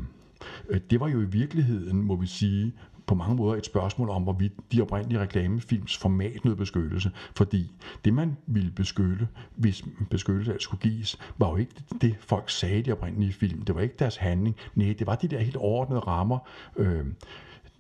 Øh, 0.70 0.80
det 0.90 1.00
var 1.00 1.08
jo 1.08 1.22
i 1.22 1.26
virkeligheden, 1.26 2.02
må 2.02 2.16
vi 2.16 2.28
sige, 2.28 2.74
på 3.10 3.16
mange 3.16 3.36
måder 3.36 3.56
et 3.56 3.66
spørgsmål 3.66 4.10
om, 4.10 4.24
hvorvidt 4.24 4.54
de 4.72 4.82
oprindelige 4.82 5.20
reklamefilms 5.20 5.98
format 5.98 6.46
nød 6.46 6.56
beskyttelse. 6.56 7.12
Fordi 7.36 7.72
det, 8.06 8.14
man 8.14 8.38
ville 8.48 8.72
beskytte, 8.72 9.28
hvis 9.56 9.84
beskyttelse 10.10 10.52
altså 10.52 10.64
skulle 10.64 10.82
gives, 10.82 11.20
var 11.38 11.50
jo 11.50 11.56
ikke 11.56 11.74
det, 12.02 12.16
folk 12.20 12.50
sagde 12.50 12.80
i 12.80 12.82
de 12.82 12.92
oprindelige 12.92 13.34
film. 13.34 13.62
Det 13.62 13.76
var 13.76 13.82
ikke 13.82 13.96
deres 14.00 14.16
handling. 14.18 14.56
Nej, 14.76 14.96
det 15.00 15.08
var 15.08 15.16
de 15.16 15.28
der 15.28 15.40
helt 15.40 15.56
overordnede 15.56 16.00
rammer, 16.00 16.40
øh, 16.78 17.06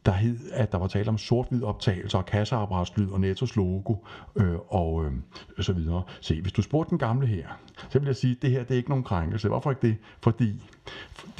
der 0.05 0.11
hed, 0.11 0.37
at 0.53 0.71
der 0.71 0.77
var 0.77 0.87
tale 0.87 1.09
om 1.09 1.17
sort-hvid 1.17 1.63
optagelser 1.63 2.17
og 2.17 2.25
kasseapparatslyd 2.25 3.09
og 3.09 3.19
Nettos 3.19 3.55
logo 3.55 3.95
øh, 4.35 4.55
og 4.67 5.05
øh, 5.05 5.11
så 5.59 5.73
videre. 5.73 6.03
Se, 6.21 6.41
hvis 6.41 6.53
du 6.53 6.61
spurgte 6.61 6.89
den 6.89 6.97
gamle 6.99 7.27
her, 7.27 7.47
så 7.89 7.99
vil 7.99 8.05
jeg 8.05 8.15
sige, 8.15 8.35
at 8.35 8.41
det 8.41 8.51
her 8.51 8.63
det 8.63 8.71
er 8.71 8.77
ikke 8.77 8.89
nogen 8.89 9.03
krænkelse. 9.03 9.47
Hvorfor 9.47 9.69
ikke 9.69 9.87
det? 9.87 9.97
Fordi 10.21 10.61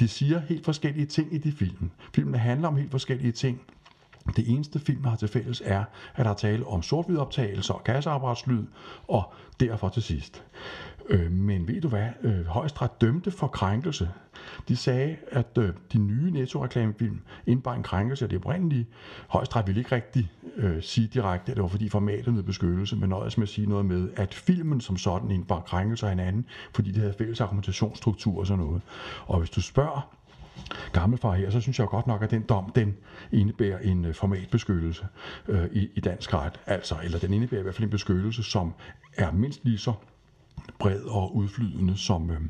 de 0.00 0.08
siger 0.08 0.40
helt 0.40 0.64
forskellige 0.64 1.06
ting 1.06 1.34
i 1.34 1.38
de 1.38 1.52
film. 1.52 1.90
Filmene 2.14 2.38
handler 2.38 2.68
om 2.68 2.76
helt 2.76 2.90
forskellige 2.90 3.32
ting. 3.32 3.60
Det 4.36 4.48
eneste 4.48 4.78
film 4.78 5.04
har 5.04 5.16
til 5.16 5.28
fælles 5.28 5.62
er, 5.64 5.84
at 6.14 6.24
der 6.24 6.30
er 6.30 6.34
tale 6.34 6.66
om 6.66 6.82
sort 6.82 7.10
optagelser 7.18 7.74
og 7.74 7.84
kasseapparatslyd, 7.84 8.64
og 9.08 9.32
derfor 9.60 9.88
til 9.88 10.02
sidst. 10.02 10.44
Øh, 11.10 11.32
men 11.32 11.68
ved 11.68 11.80
du 11.80 11.88
hvad? 11.88 12.08
Øh, 12.22 12.46
højesteret 12.46 13.00
dømte 13.00 13.30
for 13.30 13.46
krænkelse. 13.46 14.10
De 14.68 14.76
sagde, 14.76 15.16
at 15.30 15.58
øh, 15.58 15.72
de 15.92 15.98
nye 15.98 16.30
netto-reklamefilm 16.30 17.20
indebar 17.46 17.74
en 17.74 17.82
krænkelse 17.82 18.24
af 18.24 18.28
det 18.28 18.38
oprindelige. 18.38 18.86
Højesteret 19.28 19.66
ville 19.66 19.80
ikke 19.80 19.94
rigtig 19.94 20.32
øh, 20.56 20.82
sige 20.82 21.06
direkte, 21.06 21.50
at 21.50 21.56
det 21.56 21.62
var 21.62 21.68
fordi 21.68 21.88
formatet 21.88 22.34
med 22.34 22.42
beskyttelse, 22.42 22.96
men 22.96 23.08
nøjes 23.08 23.38
med 23.38 23.42
at 23.42 23.48
sige 23.48 23.68
noget 23.68 23.86
med, 23.86 24.08
at 24.16 24.34
filmen 24.34 24.80
som 24.80 24.96
sådan 24.96 25.30
indebar 25.30 25.60
krænkelse 25.60 26.06
af 26.06 26.12
hinanden, 26.12 26.46
fordi 26.74 26.90
det 26.90 26.98
havde 26.98 27.14
fælles 27.18 27.40
argumentationsstruktur 27.40 28.40
og 28.40 28.46
sådan 28.46 28.64
noget. 28.64 28.82
Og 29.26 29.38
hvis 29.38 29.50
du 29.50 29.62
spørger 29.62 30.16
gammelfar 30.92 31.34
her, 31.34 31.50
så 31.50 31.60
synes 31.60 31.78
jeg 31.78 31.86
godt 31.86 32.06
nok, 32.06 32.22
at 32.22 32.30
den 32.30 32.42
dom, 32.42 32.72
den 32.74 32.96
indebærer 33.32 33.78
en 33.78 34.04
øh, 34.04 34.14
formatbeskyttelse 34.14 35.06
øh, 35.48 35.64
i, 35.72 35.88
i 35.94 36.00
dansk 36.00 36.34
ret. 36.34 36.60
Altså, 36.66 36.94
eller 37.04 37.18
den 37.18 37.32
indebærer 37.32 37.60
i 37.60 37.62
hvert 37.62 37.74
fald 37.74 37.84
en 37.84 37.90
beskyttelse, 37.90 38.42
som 38.42 38.74
er 39.16 39.32
mindst 39.32 39.64
lige 39.64 39.78
så 39.78 39.92
bred 40.78 41.00
og 41.00 41.36
udflydende, 41.36 41.96
som, 41.96 42.30
øh, 42.30 42.40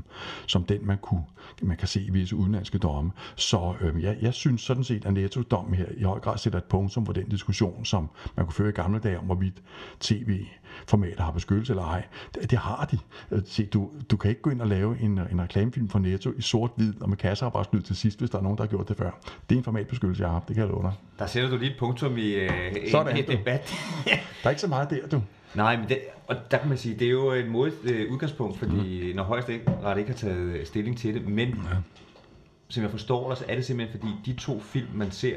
som 0.47 0.65
den, 0.65 0.87
man, 0.87 0.99
kunne, 0.99 1.25
man 1.63 1.77
kan 1.77 1.89
se 1.89 2.01
i 2.03 2.11
visse 2.11 2.37
udenlandske 2.37 2.79
domme. 2.79 3.13
Så 3.37 3.75
øh, 3.81 4.03
jeg, 4.03 4.17
jeg 4.21 4.35
synes 4.35 4.61
sådan 4.61 4.85
set, 4.85 5.07
at 5.07 5.13
Netto-dommen 5.13 5.75
her 5.75 5.87
i 5.97 6.03
høj 6.03 6.21
grad 6.21 6.39
sætter 6.39 6.59
et 6.59 6.65
punktum 6.65 7.05
på 7.05 7.13
den 7.13 7.29
diskussion, 7.29 7.85
som 7.85 8.11
man 8.37 8.47
kunne 8.47 8.55
føre 8.55 8.69
i 8.69 8.73
gamle 8.73 8.99
dage 8.99 9.19
om, 9.19 9.25
hvorvidt 9.25 9.55
tv-formater 10.01 11.23
har 11.23 11.31
beskyttelse 11.33 11.73
eller 11.73 11.85
ej. 11.85 12.05
Det, 12.35 12.51
det 12.51 12.59
har 12.59 12.89
de. 12.91 12.99
Øh, 13.31 13.43
se, 13.47 13.67
du, 13.67 13.91
du 14.11 14.17
kan 14.17 14.29
ikke 14.31 14.43
gå 14.43 14.51
ind 14.51 14.61
og 14.61 14.67
lave 14.69 15.01
en, 15.01 15.19
en 15.19 15.43
reklamefilm 15.43 15.89
for 15.89 15.99
Netto 15.99 16.33
i 16.37 16.41
sort-hvid 16.43 17.03
og 17.03 17.09
med 17.09 17.17
kassearbejdslyd 17.17 17.83
til 17.83 17.97
sidst, 17.97 18.19
hvis 18.19 18.31
der 18.31 18.39
er 18.39 18.43
nogen, 18.43 18.59
der 18.59 18.65
har 18.65 18.69
gjort 18.69 18.89
det 18.89 18.97
før. 18.97 19.11
Det 19.49 19.55
er 19.55 19.59
en 19.59 19.65
formatbeskyttelse, 19.65 20.23
jeg 20.23 20.29
har 20.29 20.33
haft, 20.33 20.49
det 20.49 20.57
kan 20.57 20.65
jeg 20.65 20.71
love 20.71 20.83
dig. 20.83 20.93
Der 21.19 21.27
sætter 21.27 21.51
du 21.51 21.57
lige 21.57 21.71
et 21.71 21.77
punktum 21.79 22.17
i 22.17 22.31
øh, 22.31 22.51
Sådan, 22.91 23.17
en, 23.17 23.25
en 23.25 23.39
debat. 23.39 23.75
der 24.05 24.17
er 24.45 24.51
ikke 24.51 24.61
så 24.61 24.69
meget 24.69 24.91
der, 24.91 25.07
du. 25.07 25.23
Nej, 25.55 25.77
men 25.77 25.89
det, 25.89 25.99
og 26.27 26.37
der 26.51 26.59
kan 26.59 26.69
man 26.69 26.79
sige, 26.79 26.95
det 26.95 27.07
er 27.07 27.11
jo 27.11 27.31
et 27.31 27.49
modigt 27.49 27.77
øh, 27.85 28.13
udgangspunkt, 28.13 28.59
fordi 28.59 29.11
mm. 29.11 29.17
når 29.17 29.23
højesteret 29.23 29.99
ikke 29.99 30.11
har 30.11 30.19
taget 30.19 30.67
stilling 30.67 30.99
til 30.99 31.15
det, 31.15 31.29
men 31.29 31.49
ja. 31.49 31.77
som 32.69 32.83
jeg 32.83 32.91
forstår 32.91 33.29
det, 33.29 33.39
så 33.39 33.45
er 33.49 33.55
det 33.55 33.65
simpelthen 33.65 34.01
fordi 34.01 34.13
de 34.27 34.41
to 34.41 34.61
film, 34.61 34.89
man 34.95 35.11
ser, 35.11 35.37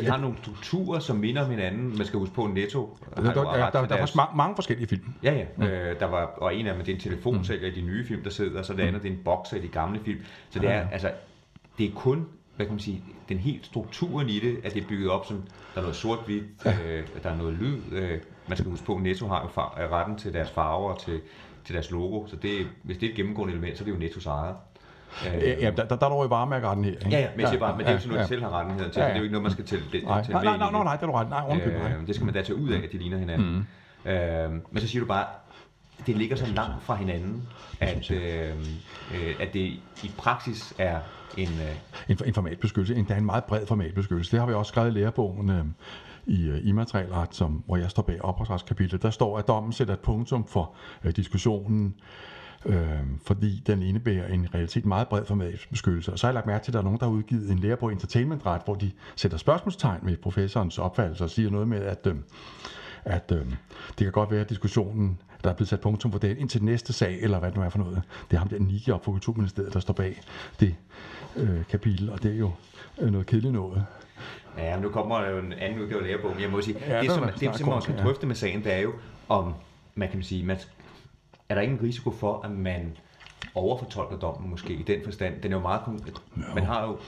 de 0.00 0.06
har 0.06 0.16
nogle 0.16 0.36
strukturer, 0.42 0.98
som 0.98 1.16
minder 1.16 1.44
om 1.44 1.50
hinanden. 1.50 1.96
Man 1.96 2.06
skal 2.06 2.18
huske 2.18 2.34
på, 2.34 2.46
Netto 2.46 2.98
har 3.16 3.22
der, 3.22 3.32
der, 3.32 3.42
der, 3.42 3.70
der, 3.70 3.86
der 3.86 3.96
er 3.96 4.16
mange, 4.16 4.36
mange 4.36 4.54
forskellige 4.54 4.88
film. 4.88 5.14
Ja, 5.22 5.32
ja. 5.34 5.44
Mm. 5.56 5.62
Øh, 5.62 6.00
der 6.00 6.06
var, 6.06 6.24
og 6.24 6.54
en 6.54 6.66
af 6.66 6.74
dem 6.74 6.84
det 6.84 6.92
er 6.92 6.96
en 6.96 7.02
telefonsælger 7.02 7.70
mm. 7.70 7.76
i 7.76 7.80
de 7.80 7.86
nye 7.86 8.06
film, 8.06 8.22
der 8.22 8.30
sidder, 8.30 8.58
og 8.58 8.64
så 8.64 8.72
det 8.72 8.82
andet 8.82 9.02
det 9.02 9.08
er 9.08 9.12
en 9.12 9.20
bokser 9.24 9.56
i 9.56 9.60
de 9.60 9.68
gamle 9.68 10.00
film. 10.04 10.20
Så 10.50 10.58
det 10.58 10.68
er, 10.70 10.74
ja. 10.74 10.88
altså, 10.92 11.12
det 11.78 11.86
er 11.86 11.90
kun 11.94 12.26
hvad 12.56 12.66
kan 12.66 12.72
man 12.72 12.80
sige, 12.80 13.02
den 13.28 13.38
helt 13.38 13.66
strukturen 13.66 14.28
i 14.28 14.40
det, 14.40 14.60
at 14.64 14.74
det 14.74 14.82
er 14.82 14.88
bygget 14.88 15.10
op 15.10 15.26
som, 15.26 15.42
der 15.74 15.78
er 15.78 15.80
noget 15.80 15.96
sort-hvidt, 15.96 16.44
ja. 16.64 16.76
øh, 16.86 17.06
der 17.22 17.30
er 17.30 17.36
noget 17.36 17.54
lyd. 17.54 17.78
Øh, 17.92 18.20
man 18.48 18.56
skal 18.56 18.70
huske 18.70 18.86
på, 18.86 18.94
at 18.94 19.02
Netto 19.02 19.28
har 19.28 19.42
jo 19.42 19.48
far, 19.48 19.78
øh, 19.82 19.90
retten 19.92 20.16
til 20.16 20.32
deres 20.32 20.50
farver 20.50 20.92
og 20.92 21.00
til, 21.00 21.20
til 21.64 21.74
deres 21.74 21.90
logo, 21.90 22.26
så 22.26 22.36
det, 22.36 22.66
hvis 22.82 22.98
det 22.98 23.06
er 23.06 23.10
et 23.10 23.16
gennemgående 23.16 23.52
element, 23.54 23.78
så 23.78 23.84
er 23.84 23.84
det 23.84 23.92
jo 23.92 23.98
Nettos 23.98 24.26
eget. 24.26 24.56
Øh, 25.26 25.42
ja, 25.42 25.70
der, 25.70 25.84
der, 25.84 25.96
der 25.96 26.06
er 26.06 26.10
du 26.10 26.26
i 26.26 26.30
varemærkeretten 26.30 26.84
her. 26.84 26.92
Ikke? 26.92 27.10
Ja, 27.10 27.20
ja, 27.20 27.28
men, 27.36 27.46
ja, 27.46 27.56
bare, 27.56 27.76
men 27.76 27.80
det 27.80 27.88
er 27.88 27.92
jo 27.92 27.98
sådan 27.98 28.08
noget, 28.08 28.18
ja, 28.18 28.22
de 28.22 28.28
selv 28.28 28.42
har 28.42 28.50
retten 28.50 28.80
her 28.80 28.88
til, 28.88 29.00
ja, 29.00 29.02
ja. 29.02 29.08
det 29.08 29.14
er 29.14 29.18
jo 29.18 29.22
ikke 29.22 29.32
noget, 29.32 29.42
man 29.42 29.52
skal 29.52 29.64
tælle, 29.64 29.84
det, 29.92 30.04
nej, 30.04 30.24
nej, 30.28 30.42
nej, 30.44 30.70
nej, 30.70 30.84
nej, 30.84 30.96
det 30.96 31.02
er 31.02 31.06
du 31.06 31.12
ret. 31.12 31.28
Nej, 31.28 31.60
øh, 31.66 32.06
det 32.06 32.14
skal 32.14 32.24
man 32.24 32.34
da 32.34 32.42
tage 32.42 32.56
ud 32.56 32.70
af, 32.70 32.78
at 32.78 32.92
de 32.92 32.98
ligner 32.98 33.18
hinanden. 33.18 33.66
Mm. 34.04 34.10
Øh, 34.10 34.50
men 34.50 34.80
så 34.80 34.88
siger 34.88 35.00
du 35.00 35.06
bare, 35.06 35.24
det 36.06 36.16
ligger 36.16 36.36
så 36.36 36.46
langt 36.46 36.82
fra 36.82 36.94
hinanden, 36.94 37.48
at, 37.80 38.10
øh, 38.10 38.50
øh, 39.14 39.34
at 39.40 39.54
det 39.54 39.60
i 40.02 40.10
praksis 40.18 40.74
er 40.78 40.98
en... 41.36 41.48
Øh... 41.48 41.76
En, 42.08 42.18
en 42.26 42.34
formatbeskyttelse. 42.34 42.94
En, 42.94 43.08
der 43.08 43.14
er 43.14 43.18
en 43.18 43.24
meget 43.24 43.44
bred 43.44 43.66
formatbeskyttelse. 43.66 44.32
Det 44.32 44.40
har 44.40 44.46
vi 44.46 44.52
også 44.52 44.68
skrevet 44.68 44.88
i 44.88 44.94
lærebogen 44.94 45.50
øh, 45.50 45.64
i 46.26 46.46
øh, 46.46 46.60
immaterialret, 46.62 47.34
som, 47.34 47.62
hvor 47.66 47.76
jeg 47.76 47.90
står 47.90 48.02
bag 48.02 48.24
ophavsretskapitlet. 48.24 49.02
Der 49.02 49.10
står, 49.10 49.38
at 49.38 49.48
dommen 49.48 49.72
sætter 49.72 49.94
et 49.94 50.00
punktum 50.00 50.46
for 50.46 50.74
øh, 51.04 51.16
diskussionen, 51.16 51.94
øh, 52.66 52.98
fordi 53.26 53.62
den 53.66 53.82
indebærer 53.82 54.26
en 54.26 54.54
realitet 54.54 54.86
meget 54.86 55.08
bred 55.08 55.24
formatbeskyttelse. 55.24 56.12
Og 56.12 56.18
så 56.18 56.26
har 56.26 56.30
jeg 56.30 56.34
lagt 56.34 56.46
mærke 56.46 56.64
til, 56.64 56.70
at 56.70 56.72
der 56.72 56.78
er 56.78 56.84
nogen, 56.84 56.98
der 56.98 57.06
har 57.06 57.12
udgivet 57.12 57.50
en 57.50 57.58
lærebog 57.58 57.90
i 57.90 57.92
entertainmentret, 57.92 58.62
hvor 58.64 58.74
de 58.74 58.90
sætter 59.16 59.38
spørgsmålstegn 59.38 60.00
ved 60.02 60.16
professorens 60.16 60.78
opfattelse 60.78 61.24
og 61.24 61.30
siger 61.30 61.50
noget 61.50 61.68
med, 61.68 61.80
at... 61.80 62.06
Øh, 62.06 62.14
at 63.04 63.32
øh, 63.32 63.46
det 63.88 63.96
kan 63.96 64.12
godt 64.12 64.30
være, 64.30 64.40
at 64.40 64.48
diskussionen, 64.48 65.20
der 65.44 65.50
er 65.50 65.54
blevet 65.54 65.68
sat 65.68 65.80
punktum 65.80 66.12
for 66.12 66.18
det, 66.18 66.38
indtil 66.38 66.64
næste 66.64 66.92
sag, 66.92 67.18
eller 67.20 67.38
hvad 67.38 67.48
det 67.48 67.56
nu 67.56 67.64
er 67.64 67.68
for 67.68 67.78
noget. 67.78 68.02
Det 68.30 68.36
er 68.36 68.38
ham 68.38 68.48
der 68.48 68.58
Niki 68.58 68.90
op 68.90 69.04
for 69.04 69.12
Kulturministeriet, 69.12 69.74
der 69.74 69.80
står 69.80 69.94
bag 69.94 70.20
det 70.60 70.74
øh, 71.36 71.64
kapitel, 71.64 72.10
og 72.10 72.22
det 72.22 72.32
er 72.32 72.38
jo 72.38 72.50
øh, 72.98 73.10
noget 73.10 73.26
kedeligt 73.26 73.52
noget. 73.52 73.86
Ja, 74.58 74.80
nu 74.80 74.88
kommer 74.88 75.20
der 75.20 75.30
jo 75.30 75.38
en 75.38 75.52
anden 75.52 75.80
udgave 75.80 76.00
af 76.00 76.06
lærebogen. 76.06 76.40
Jeg 76.40 76.50
må 76.50 76.60
sige, 76.60 76.78
Ja, 76.88 77.00
det, 77.00 77.10
som, 77.10 77.22
det, 77.22 77.40
som 77.40 77.66
man 77.66 77.74
kort, 77.74 77.82
skal 77.82 77.94
ja. 77.98 78.02
drøfte 78.02 78.26
med 78.26 78.34
sagen, 78.34 78.64
det 78.64 78.72
er 78.72 78.78
jo, 78.78 78.92
om 79.28 79.54
man 79.94 80.10
kan 80.10 80.22
sige, 80.22 80.44
man, 80.44 80.56
er 81.48 81.54
der 81.54 81.62
ikke 81.62 81.74
en 81.74 81.82
risiko 81.82 82.10
for, 82.10 82.40
at 82.44 82.50
man 82.50 82.96
overfortolker 83.54 84.16
dommen 84.16 84.50
måske 84.50 84.72
i 84.72 84.82
den 84.82 85.00
forstand? 85.04 85.42
Den 85.42 85.52
er 85.52 85.56
jo 85.56 85.62
meget... 85.62 85.80
Man 86.54 86.64
har 86.64 86.86
jo... 86.86 86.98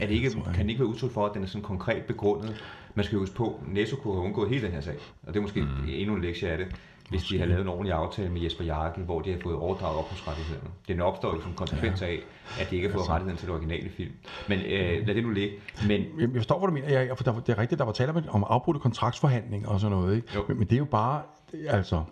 Er 0.00 0.06
det 0.06 0.14
ikke, 0.14 0.30
kan 0.30 0.64
det 0.64 0.68
ikke 0.68 0.80
være 0.80 0.88
udtryk 0.88 1.10
for, 1.10 1.26
at 1.26 1.34
den 1.34 1.42
er 1.42 1.46
sådan 1.46 1.62
konkret 1.62 2.02
begrundet? 2.02 2.64
Man 2.94 3.04
skal 3.04 3.16
jo 3.16 3.20
huske 3.20 3.36
på, 3.36 3.60
Netto 3.68 3.96
kunne 3.96 4.14
have 4.14 4.24
undgået 4.24 4.48
hele 4.48 4.66
den 4.66 4.72
her 4.72 4.80
sag. 4.80 4.94
Og 5.22 5.34
det 5.34 5.36
er 5.36 5.42
måske 5.42 5.60
mm. 5.60 5.68
endnu 5.88 6.14
en 6.14 6.22
lektie 6.22 6.48
af 6.48 6.58
det, 6.58 6.66
hvis 7.10 7.22
de 7.22 7.38
har 7.38 7.46
lavet 7.46 7.60
en 7.60 7.68
ordentlig 7.68 7.92
aftale 7.92 8.28
med 8.30 8.40
Jesper 8.40 8.64
Jarkel, 8.64 9.04
hvor 9.04 9.20
de 9.20 9.30
har 9.32 9.38
fået 9.42 9.56
overdraget 9.56 9.98
ophavsrettighederne. 9.98 10.70
Den 10.88 11.00
opstår 11.00 11.34
jo 11.34 11.42
som 11.42 11.54
konsekvens 11.54 12.02
af, 12.02 12.18
at 12.60 12.70
de 12.70 12.76
ikke 12.76 12.88
har 12.88 12.92
fået 12.96 13.08
rettigheden 13.08 13.38
til 13.38 13.46
det 13.46 13.54
originale 13.54 13.90
film. 13.90 14.12
Men 14.48 14.58
øh, 14.58 15.06
lad 15.06 15.14
det 15.14 15.22
nu 15.22 15.30
ligge. 15.30 15.56
Men 15.88 16.00
Jeg 16.00 16.08
jeg 16.18 16.30
forstår, 16.34 16.58
hvad 16.58 16.68
du 16.68 16.74
mener. 16.74 16.88
Jeg, 16.88 17.08
jeg, 17.08 17.24
der, 17.24 17.40
det 17.40 17.48
er 17.48 17.58
rigtigt, 17.58 17.78
der 17.78 17.84
var 17.84 17.92
tale 17.92 18.10
om, 18.12 18.24
om 18.28 18.44
afbrudte 18.48 18.80
kontraktsforhandlinger 18.80 19.68
og 19.68 19.80
sådan 19.80 19.96
noget. 19.96 20.16
Ikke? 20.16 20.28
Jo. 20.34 20.44
Men, 20.48 20.58
men 20.58 20.66
det 20.66 20.74
er 20.74 20.78
jo 20.78 20.84
bare, 20.84 21.22
altså, 21.68 22.02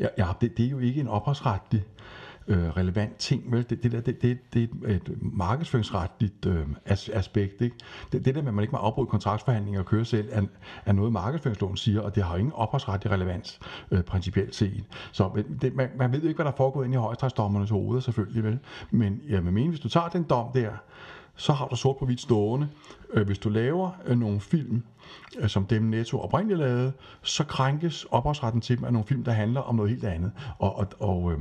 ja, 0.00 0.06
ja, 0.18 0.26
det, 0.40 0.56
det 0.56 0.66
er 0.66 0.70
jo 0.70 0.78
ikke 0.78 1.00
en 1.00 1.08
ophavsretlig 1.08 1.84
øh, 2.48 2.68
relevant 2.68 3.16
ting, 3.16 3.52
vel? 3.52 3.66
Det, 3.70 3.82
det, 3.82 3.92
der, 3.92 4.00
det, 4.00 4.22
det, 4.22 4.38
det 4.54 4.70
er 4.86 4.94
et 4.94 5.18
markedsføringsretligt 5.20 6.46
øh, 6.46 6.66
as, 6.84 7.08
aspekt, 7.08 7.60
ikke? 7.60 7.76
Det, 8.12 8.24
det 8.24 8.34
der 8.34 8.42
med, 8.42 8.48
at 8.48 8.54
man 8.54 8.62
ikke 8.62 8.72
må 8.72 8.78
afbryde 8.78 9.06
kontraktforhandlinger 9.06 9.80
og 9.80 9.86
køre 9.86 10.04
selv, 10.04 10.28
er, 10.32 10.42
er 10.86 10.92
noget, 10.92 11.12
markedsføringsloven 11.12 11.76
siger, 11.76 12.00
og 12.00 12.14
det 12.14 12.22
har 12.22 12.36
ingen 12.36 12.52
ophavsretlig 12.52 13.12
relevans, 13.12 13.60
øh, 13.90 14.02
principielt 14.02 14.54
set. 14.54 14.84
Så 15.12 15.42
det, 15.62 15.74
man, 15.74 15.88
man 15.98 16.12
ved 16.12 16.20
jo 16.20 16.28
ikke, 16.28 16.38
hvad 16.38 16.44
der 16.44 16.52
er 16.52 16.56
foregået 16.56 16.84
inde 16.84 16.94
i 16.94 16.98
højstrætsdommernes 16.98 17.70
hoveder, 17.70 18.00
selvfølgelig, 18.00 18.44
vel? 18.44 18.58
Men 18.90 19.20
jeg 19.28 19.44
vil 19.44 19.52
mene, 19.52 19.68
hvis 19.68 19.80
du 19.80 19.88
tager 19.88 20.08
den 20.08 20.22
dom 20.22 20.52
der, 20.54 20.70
så 21.38 21.52
har 21.52 21.66
du 21.68 21.76
sort 21.76 21.96
på 21.96 22.04
hvidt 22.04 22.20
stående. 22.20 22.68
Øh, 23.14 23.26
hvis 23.26 23.38
du 23.38 23.48
laver 23.48 23.90
øh, 24.06 24.18
nogle 24.18 24.40
film, 24.40 24.82
øh, 25.38 25.48
som 25.48 25.66
dem 25.66 25.82
Netto 25.82 26.20
oprindeligt 26.20 26.58
lavede, 26.58 26.92
så 27.22 27.44
krænkes 27.44 28.04
ophavsretten 28.04 28.60
til 28.60 28.76
dem 28.76 28.84
af 28.84 28.92
nogle 28.92 29.06
film, 29.06 29.24
der 29.24 29.32
handler 29.32 29.60
om 29.60 29.74
noget 29.74 29.90
helt 29.90 30.04
andet. 30.04 30.32
Og, 30.58 30.76
og, 30.76 30.86
og, 31.00 31.32
øh, 31.32 31.38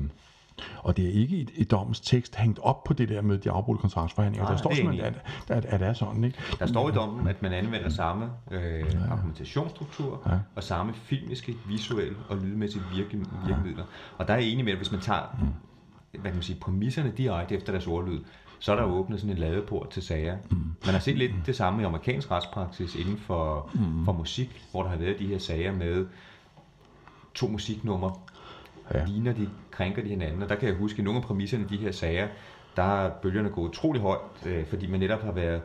og 0.78 0.98
det 0.98 1.06
er 1.06 1.12
ikke 1.12 1.38
i, 1.38 1.50
i 1.56 1.64
dommens 1.64 2.00
tekst 2.00 2.36
hængt 2.36 2.60
op 2.60 2.84
på 2.84 2.94
det 2.94 3.10
der 3.10 3.22
med 3.22 3.38
de 3.38 3.52
afbrudte 3.52 3.82
kontraktsforhandlinger. 3.82 4.44
Nej, 4.44 4.52
der 4.52 4.58
står 4.58 4.70
det 4.70 4.78
simpelthen, 4.78 5.06
at, 5.06 5.58
at, 5.58 5.66
at 5.66 5.80
det 5.80 5.88
er 5.88 5.94
sådan. 5.94 6.24
Ikke? 6.24 6.38
Der 6.60 6.66
står 6.66 6.90
i 6.90 6.92
dommen, 6.92 7.28
at 7.28 7.42
man 7.42 7.54
anvender 7.54 7.90
samme 7.90 8.30
øh, 8.52 8.86
argumentationsstruktur 9.12 10.22
Ja. 10.30 10.40
og 10.56 10.64
samme 10.64 10.94
filmiske, 10.94 11.56
visuelle 11.68 12.18
og 12.30 12.38
lydmæssige 12.38 12.84
virke, 12.96 13.26
virkemidler. 13.48 13.84
Og 14.18 14.28
der 14.28 14.34
er 14.34 14.38
jeg 14.38 14.48
enig 14.48 14.66
med, 14.66 14.72
at 14.72 14.78
hvis 14.78 14.92
man 14.92 15.02
tager 15.02 15.22
hvad 16.12 16.22
kan 16.32 16.34
man 16.34 16.44
sige, 16.44 16.60
præmisserne 16.60 17.14
direkte 17.18 17.56
efter 17.56 17.72
deres 17.72 17.88
ordlyd, 17.88 18.20
så 18.60 18.72
er 18.72 18.76
der 18.76 18.84
åbnet 18.84 19.20
sådan 19.20 19.36
en 19.36 19.40
ladeport 19.40 19.90
til 19.90 20.04
sager. 20.04 20.38
Man 20.86 20.94
har 20.94 21.00
set 21.00 21.18
lidt 21.18 21.32
det 21.46 21.56
samme 21.56 21.82
i 21.82 21.86
amerikansk 21.86 22.32
retspraksis 22.32 22.96
inden 22.96 23.18
for, 23.18 23.70
for 24.06 24.12
musik, 24.12 24.66
hvor 24.72 24.84
der 24.84 24.90
har 24.90 24.98
været 24.98 25.20
de 25.20 25.28
her 25.28 25.38
sager 25.40 25.72
med 25.76 26.08
to 27.36 27.48
musiknumre, 27.48 28.14
Ja. 28.94 29.06
ligner 29.06 29.34
de, 29.34 29.50
krænker 29.72 30.02
de 30.02 30.10
hinanden. 30.10 30.44
Og 30.44 30.50
der 30.50 30.56
kan 30.56 30.68
jeg 30.70 30.78
huske, 30.78 30.98
at 31.00 31.04
nogle 31.04 31.20
af 31.20 31.24
præmisserne 31.26 31.64
i 31.64 31.68
de 31.68 31.78
her 31.78 31.92
sager, 31.92 32.28
der 32.76 32.84
er 32.84 33.10
bølgerne 33.22 33.50
gået 33.50 33.70
utrolig 33.70 34.02
højt, 34.02 34.20
øh, 34.46 34.66
fordi 34.66 34.88
man 34.88 35.00
netop 35.00 35.22
har 35.22 35.32
været, 35.32 35.62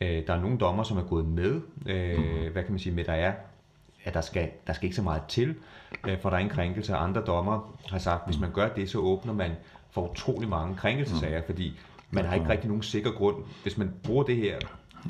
øh, 0.00 0.26
der 0.26 0.34
er 0.34 0.40
nogle 0.40 0.58
dommer, 0.58 0.82
som 0.82 0.96
er 0.98 1.02
gået 1.02 1.26
med, 1.26 1.60
øh, 1.86 2.18
mm. 2.18 2.52
hvad 2.52 2.62
kan 2.62 2.72
man 2.72 2.78
sige, 2.78 2.94
med 2.94 3.04
der 3.04 3.12
er, 3.12 3.32
at 4.04 4.14
der 4.14 4.20
skal, 4.20 4.50
der 4.66 4.72
skal 4.72 4.84
ikke 4.84 4.96
så 4.96 5.02
meget 5.02 5.22
til, 5.28 5.54
øh, 6.08 6.20
for 6.20 6.30
der 6.30 6.36
er 6.36 6.40
en 6.40 6.48
krænkelse. 6.48 6.94
Andre 6.94 7.20
dommer 7.20 7.76
har 7.90 7.98
sagt, 7.98 8.22
at 8.22 8.28
hvis 8.28 8.40
man 8.40 8.52
gør 8.52 8.68
det, 8.68 8.90
så 8.90 8.98
åbner 8.98 9.32
man 9.32 9.50
for 9.90 10.10
utrolig 10.10 10.48
mange 10.48 10.76
krænkelsesager, 10.76 11.42
fordi 11.46 11.78
man 12.10 12.24
har 12.24 12.34
ikke 12.34 12.48
rigtig 12.48 12.68
nogen 12.68 12.82
sikker 12.82 13.10
grund. 13.12 13.36
Hvis 13.62 13.78
man 13.78 13.90
bruger 14.04 14.24
det 14.24 14.36
her, 14.36 14.58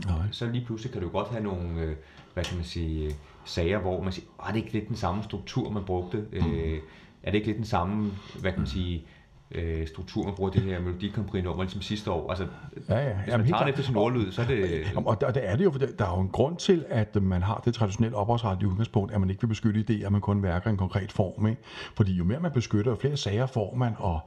Nej. 0.07 0.17
så 0.31 0.47
lige 0.47 0.65
pludselig 0.65 0.93
kan 0.93 1.03
du 1.03 1.09
godt 1.09 1.29
have 1.29 1.43
nogle, 1.43 1.81
øh, 1.81 1.97
hvad 2.35 2.45
kan 2.45 2.57
man 2.57 2.65
sige, 2.65 3.15
sager, 3.45 3.79
hvor 3.79 4.03
man 4.03 4.13
siger, 4.13 4.27
"Åh, 4.41 4.49
er 4.49 4.53
det 4.53 4.61
ikke 4.61 4.73
lidt 4.73 4.89
den 4.89 4.97
samme 4.97 5.23
struktur, 5.23 5.71
man 5.71 5.85
brugte? 5.85 6.25
Øh, 6.33 6.79
er 7.27 7.31
det 7.31 7.35
ikke 7.35 7.47
lidt 7.47 7.57
den 7.57 7.67
samme, 7.67 8.11
hvad 8.41 8.51
kan 8.53 8.61
man 8.61 8.67
sige, 8.67 9.05
øh, 9.51 9.87
struktur, 9.87 10.25
man 10.25 10.35
bruger 10.35 10.51
det 10.51 10.63
her 10.63 10.81
melodikomprinummer, 10.81 11.63
ligesom 11.63 11.83
sidste 11.83 12.11
år? 12.11 12.31
Altså, 12.31 12.47
Ja, 12.89 12.99
ja. 12.99 13.03
hvis 13.05 13.27
Jamen, 13.27 13.31
man 13.31 13.41
helt 13.41 13.55
tager 13.55 13.65
det 13.65 13.71
efter 13.71 13.83
sin 13.85 13.97
ordlyd, 13.97 14.33
så 14.33 14.43
er 14.43 14.47
det... 14.47 14.81
Jamen, 14.91 15.07
Og 15.07 15.21
der, 15.21 15.31
der 15.31 15.41
er 15.41 15.57
det 15.57 15.65
jo, 15.65 15.71
for 15.71 15.79
der 15.79 15.87
der 15.99 16.05
er 16.05 16.17
jo 16.17 16.21
en 16.21 16.29
grund 16.29 16.57
til, 16.57 16.85
at 16.89 17.23
man 17.23 17.43
har 17.43 17.63
det 17.65 17.75
traditionelle 17.75 18.17
ophavsretlige 18.17 18.71
udgangspunkt, 18.71 19.13
at 19.13 19.21
man 19.21 19.31
ikke 19.31 19.43
vil 19.43 19.49
beskytte 19.49 19.85
idéer, 19.91 20.09
man 20.09 20.21
kun 20.21 20.43
værker 20.43 20.67
i 20.67 20.71
en 20.71 20.77
konkret 20.77 21.13
form. 21.13 21.47
Ikke? 21.47 21.63
Fordi 21.97 22.13
jo 22.13 22.25
mere 22.25 22.41
man 22.41 22.51
beskytter, 22.53 22.91
jo 22.91 22.97
flere 23.01 23.17
sager 23.17 23.47
får 23.47 23.75
man, 23.75 23.93
og, 23.99 24.21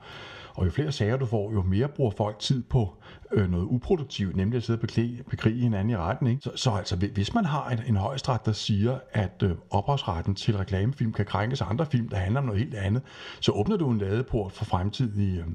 og 0.60 0.66
jo 0.66 0.72
flere 0.72 0.92
sager 0.92 1.18
du 1.18 1.26
får, 1.26 1.52
jo 1.52 1.62
mere 1.64 1.88
bruger 1.88 2.12
folk 2.12 2.40
tid 2.40 2.64
på 2.64 2.94
øh, 3.32 3.52
noget 3.52 3.64
uproduktivt, 3.64 4.36
nemlig 4.36 4.58
at 4.58 4.64
sidde 4.64 4.78
og 4.78 4.82
bekrige, 4.82 5.24
bekrige 5.30 5.62
hinanden 5.62 5.90
i 5.90 5.98
retten. 5.98 6.28
Ikke? 6.28 6.42
Så, 6.42 6.52
så 6.56 6.72
altså, 6.72 6.96
hvis 6.96 7.34
man 7.34 7.46
har 7.46 7.70
en, 7.70 7.80
en 7.88 7.96
højesteret, 7.96 8.46
der 8.46 8.52
siger, 8.52 9.00
at 9.12 9.44
øh, 9.44 9.52
ophavsretten 9.70 10.36
til 10.36 10.58
reklamefilm 10.58 11.14
kan 11.14 11.26
krænkes 11.26 11.62
af 11.62 11.70
andre 11.70 11.86
film, 11.86 12.10
der 12.10 12.18
handler 12.18 12.40
om 12.40 12.46
noget 12.46 12.60
helt 12.60 12.76
andet, 12.76 13.02
så 13.40 13.52
åbner 13.52 13.78
du 13.78 13.90
en 13.90 13.98
ladeport 13.98 14.52
for 14.52 14.66
fremtidige 14.66 15.46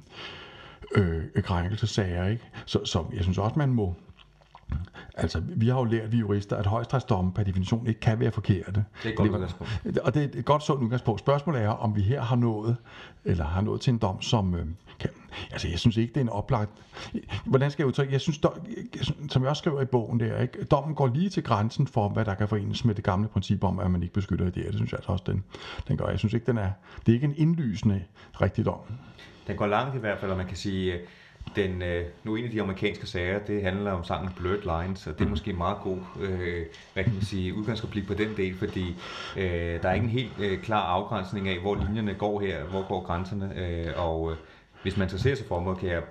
øh, 0.97 1.17
øh, 1.35 1.43
krænkelsesager. 1.43 2.27
Ikke? 2.27 2.51
Så, 2.67 2.85
så 2.85 3.05
jeg 3.15 3.23
synes 3.23 3.39
også, 3.39 3.59
man 3.59 3.69
må 3.69 3.95
Altså, 5.17 5.43
vi 5.47 5.69
har 5.69 5.79
jo 5.79 5.85
lært, 5.85 6.13
vi 6.13 6.19
jurister, 6.19 6.57
at 6.57 6.67
højstrætsdomme 6.67 7.33
per 7.33 7.43
definition 7.43 7.87
ikke 7.87 8.01
kan 8.01 8.21
være 8.21 8.31
forkerte. 8.31 8.85
Det 9.03 9.09
er 9.09 9.09
et 9.09 9.17
godt 9.17 9.31
udgangspunkt. 9.31 9.99
Og 9.99 10.15
det 10.15 10.23
er 10.23 10.39
et 10.39 10.45
godt 10.45 10.63
sundt 10.63 10.83
udgangspunkt. 10.83 11.21
Spørgsmålet 11.21 11.63
er, 11.63 11.69
om 11.69 11.97
vi 11.97 12.01
her 12.01 12.23
har 12.23 12.37
nået, 12.37 12.77
eller 13.25 13.45
har 13.45 13.61
nået 13.61 13.81
til 13.81 13.93
en 13.93 13.99
dom, 13.99 14.23
som 14.23 14.55
øh, 14.55 14.67
kan... 14.99 15.11
Altså, 15.51 15.69
jeg 15.69 15.79
synes 15.79 15.97
ikke, 15.97 16.15
det 16.15 16.17
er 16.17 16.25
en 16.25 16.29
oplagt... 16.29 16.71
Hvordan 17.45 17.71
skal 17.71 17.83
jeg 17.83 17.89
udtrykke? 17.89 18.13
Jeg 18.13 18.21
synes, 18.21 18.39
dom, 18.39 18.53
som 19.29 19.43
jeg 19.43 19.51
også 19.51 19.61
skriver 19.61 19.83
i 19.83 19.85
bogen 19.85 20.21
der, 20.21 20.41
ikke? 20.41 20.65
dommen 20.65 20.95
går 20.95 21.07
lige 21.07 21.29
til 21.29 21.43
grænsen 21.43 21.87
for, 21.87 22.09
hvad 22.09 22.25
der 22.25 22.35
kan 22.35 22.49
forenes 22.49 22.85
med 22.85 22.95
det 22.95 23.05
gamle 23.05 23.29
princip 23.29 23.65
om, 23.65 23.79
at 23.79 23.91
man 23.91 24.03
ikke 24.03 24.15
beskytter 24.15 24.47
idéer. 24.47 24.67
Det 24.67 24.75
synes 24.75 24.93
jeg 24.93 24.99
altså 24.99 25.13
også, 25.13 25.25
den, 25.27 25.45
den 25.89 25.97
gør. 25.97 26.09
Jeg 26.09 26.19
synes 26.19 26.35
ikke, 26.35 26.47
den 26.47 26.59
er... 26.59 26.71
Det 27.07 27.13
er 27.13 27.15
ikke 27.15 27.27
en 27.27 27.35
indlysende 27.37 28.03
rigtig 28.41 28.65
dom. 28.65 28.79
Den 29.47 29.57
går 29.57 29.67
langt 29.67 29.97
i 29.97 29.99
hvert 29.99 30.19
fald, 30.19 30.31
og 30.31 30.37
man 30.37 30.47
kan 30.47 30.57
sige, 30.57 30.99
den, 31.57 31.83
øh, 31.83 32.05
nu 32.25 32.37
en 32.37 32.45
af 32.45 32.51
de 32.51 32.63
amerikanske 32.63 33.07
sager, 33.07 33.39
det 33.39 33.63
handler 33.63 33.93
om 33.93 34.05
sangen 34.05 34.33
Blurred 34.37 34.83
Lines, 34.83 35.07
og 35.07 35.19
det 35.19 35.25
er 35.25 35.29
måske 35.29 35.51
en 35.51 35.59
meget 35.59 35.77
god, 35.83 35.99
øh, 36.21 36.67
hvad 36.93 37.05
kan 37.05 37.15
man 37.15 37.23
sige, 37.23 37.55
udgangsreplik 37.55 38.07
på 38.07 38.15
den 38.15 38.37
del, 38.37 38.59
fordi 38.59 38.97
øh, 39.37 39.83
der 39.83 39.89
er 39.89 39.95
ikke 39.95 40.05
en 40.05 40.11
helt 40.11 40.33
øh, 40.39 40.63
klar 40.63 40.83
afgrænsning 40.83 41.49
af, 41.49 41.61
hvor 41.61 41.75
linjerne 41.75 42.15
går 42.15 42.41
her, 42.41 42.65
hvor 42.65 42.89
går 42.89 43.05
grænserne, 43.05 43.53
øh, 43.59 43.93
og 43.97 44.31
øh, 44.31 44.37
hvis 44.83 44.97
man 44.97 45.07
interesserer 45.07 45.35
sig 45.35 45.47
for 45.47 45.57
området, 45.57 45.81
kan 45.81 45.89
jeg 45.89 46.03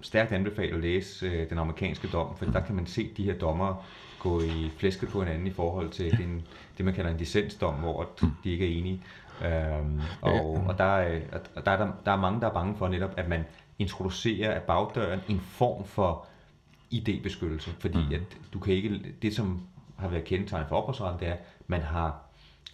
stærkt 0.00 0.32
anbefale 0.32 0.74
at 0.74 0.80
læse 0.80 1.26
øh, 1.26 1.50
den 1.50 1.58
amerikanske 1.58 2.08
dom, 2.12 2.36
for 2.36 2.44
der 2.44 2.60
kan 2.60 2.74
man 2.74 2.86
se 2.86 3.10
de 3.16 3.24
her 3.24 3.34
dommer 3.34 3.84
gå 4.18 4.40
i 4.40 4.70
flæsket 4.78 5.08
på 5.08 5.22
hinanden 5.22 5.46
i 5.46 5.50
forhold 5.50 5.90
til 5.90 6.18
den, 6.18 6.42
det, 6.76 6.84
man 6.84 6.94
kalder 6.94 7.10
en 7.10 7.16
dissensdom, 7.16 7.74
hvor 7.74 8.08
de 8.44 8.50
ikke 8.52 8.74
er 8.74 8.78
enige. 8.78 9.02
Øhm, 9.44 10.00
og, 10.20 10.64
og, 10.68 10.78
der, 10.78 10.84
er, 10.84 11.20
og 11.56 11.66
der, 11.66 11.72
er, 11.72 11.76
der, 11.76 11.92
der 12.04 12.12
er 12.12 12.16
mange, 12.16 12.40
der 12.40 12.46
er 12.46 12.52
bange 12.52 12.76
for 12.76 12.88
netop, 12.88 13.14
at 13.16 13.28
man 13.28 13.44
introducerer 13.78 14.54
af 14.54 14.62
bagdøren 14.62 15.20
en 15.28 15.40
form 15.40 15.84
for 15.84 16.26
idébeskyttelse, 16.94 17.70
fordi 17.80 17.98
mm. 17.98 18.14
at 18.14 18.22
du 18.52 18.58
kan 18.58 18.74
ikke, 18.74 19.00
det 19.22 19.34
som 19.34 19.60
har 19.98 20.08
været 20.08 20.24
kendetegn 20.24 20.64
for 20.68 20.76
ophavsretten, 20.76 21.20
det 21.20 21.28
er, 21.28 21.32
at 21.32 21.38
man 21.66 21.80
har 21.80 22.20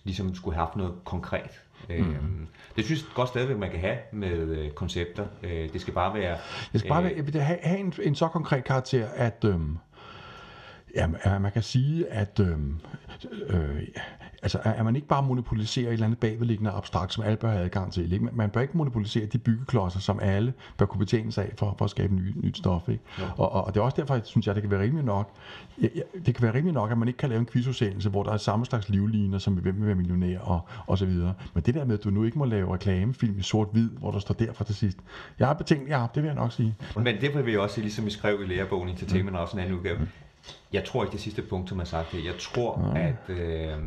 ligesom 0.04 0.34
skulle 0.34 0.54
have 0.54 0.66
haft 0.66 0.76
noget 0.76 0.94
konkret. 1.04 1.60
Mm. 1.88 1.94
Øhm, 1.94 2.46
det 2.76 2.84
synes 2.84 3.00
jeg 3.00 3.08
godt 3.14 3.28
stadigvæk, 3.28 3.56
man 3.56 3.70
kan 3.70 3.80
have 3.80 3.96
med 4.12 4.30
øh, 4.30 4.70
koncepter. 4.70 5.26
Øh, 5.42 5.72
det 5.72 5.80
skal 5.80 5.94
bare 5.94 6.14
være... 6.14 6.38
Det 6.72 6.80
skal 6.80 6.88
bare 6.88 7.04
være, 7.04 7.12
jeg 7.16 7.26
vil 7.26 7.40
have, 7.40 7.58
have 7.62 7.78
en, 7.78 7.92
en 8.02 8.14
så 8.14 8.28
konkret 8.28 8.64
karakter, 8.64 9.08
at, 9.14 9.44
øhm, 9.44 9.78
ja, 10.94 11.06
man 11.38 11.52
kan 11.52 11.62
sige, 11.62 12.06
at 12.06 12.40
øhm, 12.40 12.80
øh, 13.46 13.82
altså, 14.44 14.58
at 14.64 14.84
man 14.84 14.96
ikke 14.96 15.08
bare 15.08 15.22
monopoliserer 15.22 15.88
et 15.88 15.92
eller 15.92 16.06
andet 16.06 16.18
bagvedliggende 16.18 16.70
abstrakt, 16.70 17.12
som 17.12 17.24
alle 17.24 17.36
bør 17.36 17.50
have 17.50 17.64
adgang 17.64 17.92
til. 17.92 18.12
Ikke? 18.12 18.28
Man 18.32 18.50
bør 18.50 18.60
ikke 18.60 18.76
monopolisere 18.76 19.26
de 19.26 19.38
byggeklodser, 19.38 20.00
som 20.00 20.20
alle 20.22 20.52
bør 20.76 20.86
kunne 20.86 20.98
betjene 20.98 21.32
sig 21.32 21.44
af 21.44 21.52
for, 21.58 21.74
for 21.78 21.84
at 21.84 21.90
skabe 21.90 22.14
ny, 22.14 22.32
nyt 22.36 22.56
stof. 22.56 22.88
Ikke? 22.88 23.02
Og, 23.36 23.52
og, 23.52 23.64
og, 23.64 23.74
det 23.74 23.80
er 23.80 23.84
også 23.84 23.96
derfor, 24.00 24.14
jeg 24.14 24.22
synes 24.24 24.46
jeg, 24.46 24.54
det 24.54 24.62
kan 24.62 24.70
være 24.70 24.80
rimelig 24.80 25.04
nok, 25.04 25.30
ja, 25.82 25.88
det 26.26 26.34
kan 26.34 26.42
være 26.42 26.54
rimelig 26.54 26.74
nok, 26.74 26.90
at 26.90 26.98
man 26.98 27.08
ikke 27.08 27.18
kan 27.18 27.28
lave 27.28 27.40
en 27.40 27.46
quizudsendelse, 27.46 28.08
hvor 28.08 28.22
der 28.22 28.32
er 28.32 28.36
samme 28.36 28.66
slags 28.66 28.88
livliner, 28.88 29.38
som 29.38 29.54
Hvem 29.54 29.76
vil 29.76 29.86
være 29.86 29.94
millionær 29.94 30.38
og, 30.38 30.60
og 30.86 30.98
så 30.98 31.06
videre. 31.06 31.34
Men 31.54 31.62
det 31.62 31.74
der 31.74 31.84
med, 31.84 31.98
at 31.98 32.04
du 32.04 32.10
nu 32.10 32.24
ikke 32.24 32.38
må 32.38 32.44
lave 32.44 32.74
reklamefilm 32.74 33.38
i 33.38 33.42
sort-hvid, 33.42 33.90
hvor 33.90 34.10
der 34.10 34.18
står 34.18 34.34
derfor 34.34 34.64
til 34.64 34.74
sidst. 34.74 34.98
Jeg 35.38 35.46
har 35.46 35.54
betænkt, 35.54 35.88
ja, 35.88 36.06
det 36.14 36.22
vil 36.22 36.28
jeg 36.28 36.36
nok 36.36 36.52
sige. 36.52 36.76
Men 36.96 37.20
derfor 37.20 37.42
vil 37.42 37.52
jeg 37.52 37.60
også 37.60 37.74
sige, 37.74 37.82
ligesom 37.82 38.04
vi 38.04 38.10
skrev 38.10 38.42
i 38.42 38.46
lærebogen 38.46 38.88
Entertainment, 38.88 39.36
mm. 39.36 39.42
også 39.42 39.56
en 39.56 39.62
anden 39.62 39.78
udgave. 39.78 39.98
Jeg 40.72 40.84
tror 40.84 41.04
ikke 41.04 41.12
det 41.12 41.20
sidste 41.20 41.42
punkt, 41.42 41.68
som 41.68 41.80
er 41.80 41.84
sagt 41.84 42.08
her. 42.08 42.24
Jeg 42.24 42.34
tror, 42.40 42.92
at 42.96 43.36
øh, 43.36 43.78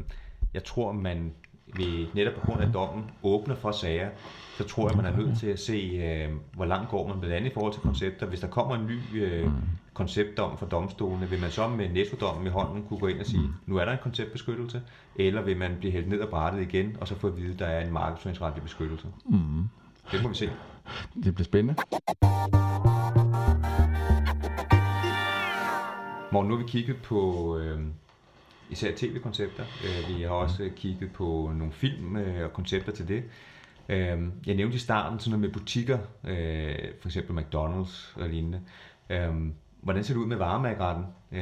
jeg 0.58 0.64
tror, 0.64 0.92
man 0.92 1.34
vi 1.76 2.10
netop 2.14 2.34
på 2.34 2.46
grund 2.46 2.62
af 2.62 2.72
dommen 2.74 3.06
åbner 3.24 3.56
for 3.56 3.72
sager, 3.72 4.10
så 4.58 4.64
tror 4.64 4.90
jeg, 4.90 4.98
man 4.98 5.06
er 5.06 5.18
nødt 5.18 5.40
til 5.40 5.48
at 5.48 5.60
se, 5.60 5.74
øh, 5.74 6.34
hvor 6.54 6.66
langt 6.66 6.90
går 6.90 7.08
man 7.08 7.20
blandt 7.20 7.36
andet 7.36 7.50
i 7.50 7.54
forhold 7.54 7.74
til 7.74 7.82
koncepter. 7.82 8.26
Hvis 8.26 8.40
der 8.40 8.48
kommer 8.48 8.76
en 8.76 8.86
ny 8.86 9.24
øh, 9.24 9.50
konceptdom 9.94 10.58
fra 10.58 10.66
domstolene, 10.66 11.30
vil 11.30 11.42
man 11.42 11.52
så 11.52 11.68
med 11.68 11.90
nettodommen 11.90 12.48
i 12.48 12.50
hånden 12.50 12.84
kunne 12.84 13.00
gå 13.00 13.08
ind 13.08 13.20
og 13.20 13.26
sige, 13.26 13.50
nu 13.66 13.78
er 13.78 13.86
der 13.86 13.92
en 13.92 13.98
konceptbeskyttelse, 14.04 14.82
eller 15.16 15.42
vil 15.42 15.58
man 15.58 15.76
blive 15.80 15.92
hældt 15.92 16.10
ned 16.10 16.20
og 16.20 16.30
brættet 16.30 16.62
igen, 16.62 16.98
og 17.02 17.08
så 17.08 17.16
få 17.16 17.28
at 17.28 17.38
vide, 17.38 17.54
at 17.54 17.60
der 17.60 17.66
er 17.66 17.86
en 17.86 17.94
markedsføringsretlig 17.94 18.64
beskyttelse. 18.64 19.08
Mm. 19.26 19.64
Det 20.12 20.24
må 20.24 20.30
vi 20.30 20.36
se. 20.36 20.50
Det 21.24 21.36
bliver 21.36 21.46
spændende. 21.46 21.76
Morgen, 26.32 26.48
nu 26.48 26.56
har 26.56 26.64
vi 26.64 26.70
kigget 26.70 26.98
på 26.98 27.58
øh, 27.58 27.80
især 28.70 28.92
tv-koncepter. 28.96 29.64
Øh, 29.84 30.18
vi 30.18 30.22
har 30.22 30.30
også 30.30 30.64
øh, 30.64 30.72
kigget 30.72 31.12
på 31.12 31.52
nogle 31.56 31.74
film 31.74 32.18
øh, 32.18 32.44
og 32.46 32.54
koncepter 32.54 32.92
til 32.92 33.08
det. 33.08 33.24
Øh, 33.90 34.18
jeg 34.46 34.56
nævnte 34.56 34.76
i 34.76 34.80
starten 34.80 35.20
sådan 35.20 35.32
noget 35.32 35.42
med 35.42 35.60
butikker, 35.60 35.98
øh, 36.24 36.76
for 37.02 37.08
eksempel 37.08 37.38
McDonald's 37.44 38.22
og 38.22 38.30
lignende. 38.30 38.62
Øh, 39.10 39.34
hvordan 39.82 40.04
ser 40.04 40.14
det 40.14 40.22
ud 40.22 40.28
med 40.28 40.38
varemærkeretten? 40.38 41.06
Øh, 41.32 41.40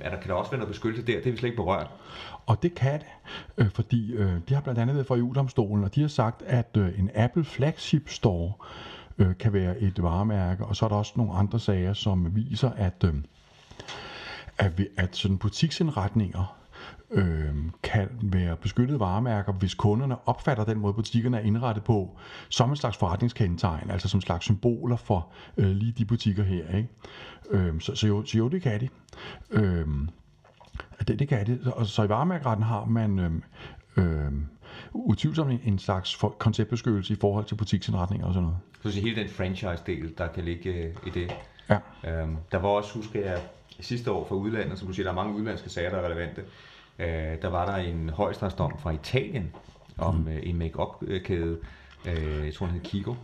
er 0.00 0.10
der, 0.10 0.20
kan 0.20 0.30
der 0.30 0.34
også 0.34 0.50
være 0.50 0.58
noget 0.58 0.72
beskyttelse 0.72 1.06
der? 1.06 1.18
Det 1.18 1.26
er 1.26 1.30
vi 1.30 1.36
slet 1.36 1.48
ikke 1.48 1.62
berørt. 1.62 1.90
Og 2.46 2.62
det 2.62 2.74
kan 2.74 3.00
det, 3.00 3.06
øh, 3.58 3.70
fordi 3.70 4.12
øh, 4.12 4.32
de 4.48 4.54
har 4.54 4.60
blandt 4.60 4.80
andet 4.80 4.94
været 4.96 5.06
fra 5.06 5.16
EU-domstolen, 5.16 5.84
og 5.84 5.94
de 5.94 6.00
har 6.00 6.08
sagt, 6.08 6.42
at 6.42 6.76
øh, 6.76 6.98
en 6.98 7.10
Apple 7.14 7.44
Flagship 7.44 8.08
Store 8.08 8.52
øh, 9.18 9.38
kan 9.38 9.52
være 9.52 9.80
et 9.80 10.02
varemærke, 10.02 10.64
og 10.64 10.76
så 10.76 10.84
er 10.84 10.88
der 10.88 10.96
også 10.96 11.12
nogle 11.16 11.32
andre 11.32 11.60
sager, 11.60 11.92
som 11.92 12.36
viser, 12.36 12.70
at, 12.70 13.04
øh, 13.04 13.14
at, 14.58 14.78
vi, 14.78 14.86
at 14.96 15.16
sådan 15.16 15.38
butiksindretninger 15.38 16.56
øh, 17.10 17.54
kan 17.82 18.08
være 18.22 18.56
beskyttede 18.56 19.00
varemærker, 19.00 19.52
hvis 19.52 19.74
kunderne 19.74 20.28
opfatter 20.28 20.64
den 20.64 20.78
måde, 20.78 20.94
butikkerne 20.94 21.36
er 21.36 21.40
indrettet 21.40 21.84
på, 21.84 22.18
som 22.48 22.70
en 22.70 22.76
slags 22.76 22.96
forretningskendetegn, 22.96 23.90
altså 23.90 24.08
som 24.08 24.18
en 24.18 24.22
slags 24.22 24.44
symboler 24.44 24.96
for 24.96 25.28
øh, 25.56 25.70
lige 25.70 25.92
de 25.92 26.04
butikker 26.04 26.42
her. 26.42 26.76
Ikke? 26.76 26.88
Øh, 27.50 27.80
så, 27.80 27.94
så, 27.94 28.06
jo, 28.06 28.24
så 28.24 28.38
jo, 28.38 28.48
det 28.48 28.62
kan 28.62 28.80
de. 28.80 28.88
Øh, 29.50 29.86
det, 31.08 31.18
det 31.18 31.28
kan 31.28 31.46
det. 31.46 31.60
Så, 31.64 31.84
så 31.84 32.02
i 32.02 32.08
varemærkeretten 32.08 32.64
har 32.64 32.84
man 32.84 33.18
øh, 33.18 33.32
øh, 33.96 34.32
utvivlsomt 34.92 35.60
en 35.64 35.78
slags 35.78 36.16
for, 36.16 36.28
konceptbeskyttelse 36.28 37.12
i 37.12 37.16
forhold 37.20 37.44
til 37.44 37.54
butiksindretninger 37.54 38.26
og 38.26 38.34
sådan 38.34 38.48
noget. 38.82 38.94
Så 38.94 39.00
hele 39.00 39.20
den 39.20 39.28
franchise-del, 39.28 40.18
der 40.18 40.26
kan 40.26 40.44
ligge 40.44 40.74
øh, 40.74 40.94
i 41.06 41.10
det. 41.10 41.32
Ja. 41.70 41.78
Øhm, 42.22 42.36
der 42.52 42.58
var 42.58 42.68
også, 42.68 42.94
husker 42.94 43.20
jeg, 43.20 43.40
sidste 43.80 44.10
år 44.10 44.26
fra 44.28 44.34
udlandet, 44.34 44.78
som 44.78 44.88
du 44.88 44.94
siger, 44.94 45.04
der 45.04 45.10
er 45.10 45.24
mange 45.24 45.36
udlandske 45.36 45.70
sager, 45.70 45.90
der 45.90 45.98
er 45.98 46.04
relevante. 46.04 46.42
Øh, 46.98 47.42
der 47.42 47.48
var 47.48 47.66
der 47.66 47.76
en 47.76 48.10
højestrætsdom 48.10 48.78
fra 48.78 48.90
Italien 48.90 49.52
om 49.98 50.14
mm. 50.14 50.28
øh, 50.28 50.40
en 50.42 50.58
make-up-kæde, 50.58 51.58
øh, 52.06 52.44
jeg 52.46 52.54
tror 52.54 52.66
den 52.66 52.74
hed 52.74 52.82
Kiko. 52.82 53.14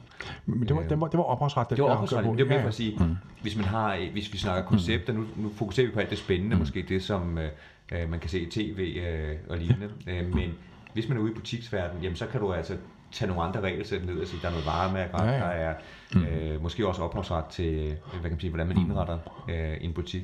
Men 0.46 0.68
det 0.68 0.76
var, 0.76 0.82
det 0.82 1.00
var, 1.00 1.06
det 1.06 1.18
var 1.18 1.24
ophavsret. 1.24 1.70
Det 1.70 1.78
var 1.78 1.90
ophavsret, 1.90 2.24
det 2.24 2.40
er 2.40 2.48
mere 2.48 2.60
for 2.60 2.68
at 2.68 2.74
sige, 2.74 2.96
mm. 3.00 3.16
hvis 3.42 3.56
man 3.56 3.64
har, 3.64 3.94
øh, 3.94 4.12
hvis 4.12 4.32
vi 4.32 4.38
snakker 4.38 4.68
koncepter, 4.68 5.12
nu, 5.12 5.24
nu 5.36 5.50
fokuserer 5.54 5.86
vi 5.86 5.92
på 5.92 6.00
alt 6.00 6.10
det 6.10 6.18
spændende, 6.18 6.54
mm. 6.54 6.60
måske 6.60 6.84
det 6.88 7.02
som 7.02 7.38
øh, 7.38 7.50
øh, 7.92 8.10
man 8.10 8.20
kan 8.20 8.30
se 8.30 8.40
i 8.40 8.50
tv 8.50 9.02
øh, 9.06 9.36
og 9.48 9.58
lignende, 9.58 9.90
øh, 10.06 10.34
men 10.34 10.54
hvis 10.92 11.08
man 11.08 11.18
er 11.18 11.22
ude 11.22 11.30
i 11.30 11.34
butiksverdenen, 11.34 12.02
jamen 12.02 12.16
så 12.16 12.26
kan 12.26 12.40
du 12.40 12.52
altså 12.52 12.76
tage 13.12 13.28
nogle 13.28 13.42
andre 13.42 13.60
regelsæt 13.60 14.06
ned 14.06 14.20
og 14.20 14.26
sige, 14.26 14.40
der 14.42 14.48
er 14.48 14.52
noget 14.52 14.66
varemærker, 14.66 15.24
ja, 15.24 15.30
ja. 15.30 15.38
der 15.38 15.46
er 15.46 15.74
øh, 16.16 16.62
måske 16.62 16.88
også 16.88 17.02
ophavsret 17.02 17.44
til, 17.44 17.74
øh, 17.74 17.88
hvad 17.88 18.22
kan 18.22 18.30
man 18.30 18.40
sige, 18.40 18.50
hvordan 18.50 18.66
man 18.66 18.78
indretter 18.78 19.18
øh, 19.48 19.76
en 19.80 19.92
butik. 19.92 20.22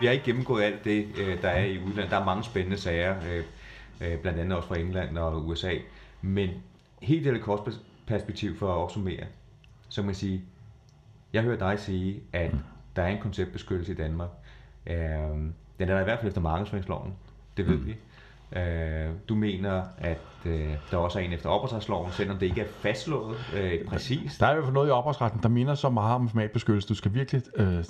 Vi 0.00 0.06
har 0.06 0.12
ikke 0.12 0.24
gennemgået 0.24 0.62
alt 0.62 0.84
det, 0.84 1.06
øh, 1.18 1.42
der 1.42 1.48
er 1.48 1.64
i 1.64 1.78
udlandet. 1.78 2.10
Der 2.10 2.20
er 2.20 2.24
mange 2.24 2.44
spændende 2.44 2.76
sager, 2.76 3.14
øh, 4.00 4.18
blandt 4.18 4.40
andet 4.40 4.56
også 4.56 4.68
fra 4.68 4.78
England 4.78 5.18
og 5.18 5.46
USA. 5.46 5.74
Men 6.22 6.50
helt 7.02 7.26
i 7.26 7.40
perspektiv 8.06 8.56
for 8.56 8.68
at 8.68 8.76
opsummere, 8.76 9.24
så 9.88 10.00
kan 10.00 10.06
man 10.06 10.14
sige, 10.14 10.42
jeg 11.32 11.42
hører 11.42 11.58
dig 11.58 11.78
sige, 11.78 12.20
at 12.32 12.50
der 12.96 13.02
er 13.02 13.08
en 13.08 13.20
konceptbeskyttelse 13.20 13.92
i 13.92 13.96
Danmark. 13.96 14.28
Den 14.86 15.88
er 15.88 15.94
der 15.94 16.00
i 16.00 16.04
hvert 16.04 16.18
fald 16.18 16.28
efter 16.28 16.40
markedsføringsloven. 16.40 17.14
Det 17.56 17.66
ved 17.68 17.76
vi. 17.76 17.96
Du 19.28 19.34
mener, 19.34 19.82
at 19.98 20.18
der 20.90 20.96
også 20.96 21.18
er 21.18 21.22
en 21.22 21.32
efter 21.32 21.48
ophavsretsloven, 21.48 22.12
selvom 22.12 22.38
det 22.38 22.46
ikke 22.46 22.60
er 22.60 22.66
fastslået 22.66 23.36
øh, 23.56 23.84
præcis. 23.84 24.38
Der 24.38 24.46
er 24.46 24.64
fald 24.64 24.70
noget 24.70 24.88
i 24.88 24.90
ophavsretten, 24.90 25.42
der 25.42 25.48
minder 25.48 25.74
så 25.74 25.90
meget 25.90 26.14
om 26.14 26.22
informationsbeskyttelse. 26.22 26.88
Du 26.88 26.94
skal 26.94 27.14
virkelig 27.14 27.42
øh, 27.56 27.84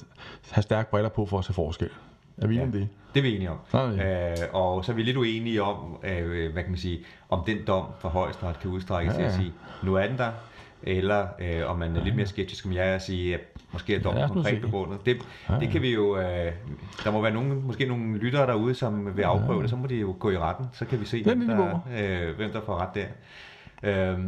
have 0.51 0.63
stærke 0.63 0.91
briller 0.91 1.09
på 1.09 1.27
for 1.27 1.39
at 1.39 1.45
se 1.45 1.53
forskel. 1.53 1.91
Er 2.39 2.47
vi 2.47 2.55
enige 2.55 2.61
ja, 2.61 2.67
om 2.67 2.73
det? 2.73 2.89
Det 3.15 3.21
er 3.21 3.23
vi 3.23 3.35
enige 3.35 3.51
om. 3.51 3.59
Ja. 3.73 4.31
Øh, 4.31 4.37
og 4.53 4.85
så 4.85 4.93
er 4.93 4.97
vi 4.97 5.03
lidt 5.03 5.17
uenige 5.17 5.63
om, 5.63 5.99
øh, 6.05 6.53
hvad 6.53 6.63
kan 6.63 6.71
man 6.71 6.79
sige, 6.79 7.05
om 7.29 7.43
den 7.47 7.59
dom 7.67 7.87
for 7.99 8.09
højesteret 8.09 8.61
kan 8.61 8.71
udstrækkes 8.71 9.15
ja, 9.15 9.23
ja. 9.23 9.29
til 9.29 9.35
at 9.35 9.41
sige, 9.41 9.53
nu 9.83 9.95
er 9.95 10.07
den 10.07 10.19
der, 10.19 10.33
eller 10.83 11.27
øh, 11.41 11.71
om 11.71 11.79
man 11.79 11.91
er 11.91 11.99
ja. 11.99 12.05
lidt 12.05 12.17
mere 12.17 12.27
skeptisk 12.27 12.63
som 12.63 12.73
jeg 12.73 12.91
er 12.91 12.95
at 12.95 13.03
sige, 13.03 13.35
at 13.35 13.41
måske 13.73 13.95
er 13.95 14.01
dommen 14.01 14.21
ja, 14.21 14.29
konkret 14.29 14.61
begrundet. 14.61 15.07
Det, 15.07 15.17
ja, 15.49 15.55
ja. 15.55 15.61
det 15.61 15.71
kan 15.71 15.83
vi 15.83 15.95
jo, 15.95 16.19
øh, 16.19 16.53
der 17.05 17.11
må 17.11 17.23
være 17.23 17.33
nogen, 17.33 17.67
måske 17.67 17.87
nogle 17.87 18.19
lyttere 18.19 18.47
derude, 18.47 18.75
som 18.75 19.17
vil 19.17 19.23
afprøve 19.23 19.57
ja. 19.57 19.63
det, 19.63 19.71
så 19.71 19.77
må 19.77 19.87
de 19.87 19.97
jo 19.97 20.17
gå 20.19 20.31
i 20.31 20.39
retten, 20.39 20.67
så 20.73 20.85
kan 20.85 21.01
vi 21.01 21.05
se, 21.05 21.23
hvem 21.23 21.47
der, 21.47 21.81
øh, 21.99 22.37
hvem 22.37 22.51
der 22.51 22.61
får 22.61 22.77
ret 22.77 22.95
der. 22.95 23.07
Øh, 23.83 24.19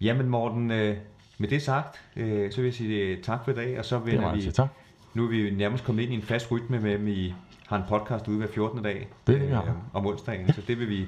jamen 0.00 0.28
Morten, 0.28 0.70
øh, 0.70 0.96
med 1.38 1.48
det 1.48 1.62
sagt, 1.62 2.00
øh, 2.16 2.52
så 2.52 2.56
vil 2.56 2.64
jeg 2.64 2.74
sige 2.74 3.06
øh, 3.06 3.22
tak 3.22 3.44
for 3.44 3.50
i 3.50 3.54
dag, 3.54 3.78
og 3.78 3.84
så 3.84 3.98
vil 3.98 4.20
vi, 4.34 4.50
tak. 4.50 4.68
nu 5.14 5.24
er 5.24 5.28
vi 5.28 5.50
nærmest 5.50 5.84
kommet 5.84 6.02
ind 6.02 6.12
i 6.12 6.16
en 6.16 6.22
fast 6.22 6.50
rytme 6.52 6.80
med, 6.80 6.92
at 6.92 7.06
vi 7.06 7.34
har 7.66 7.76
en 7.76 7.84
podcast 7.88 8.28
ude 8.28 8.38
hver 8.38 8.46
14. 8.46 8.82
dag 8.82 9.08
det 9.26 9.40
det, 9.40 9.50
øh, 9.50 9.58
om 9.92 10.06
onsdagen, 10.06 10.52
så 10.52 10.60
det 10.68 10.78
vil 10.78 10.88
vi 10.88 11.06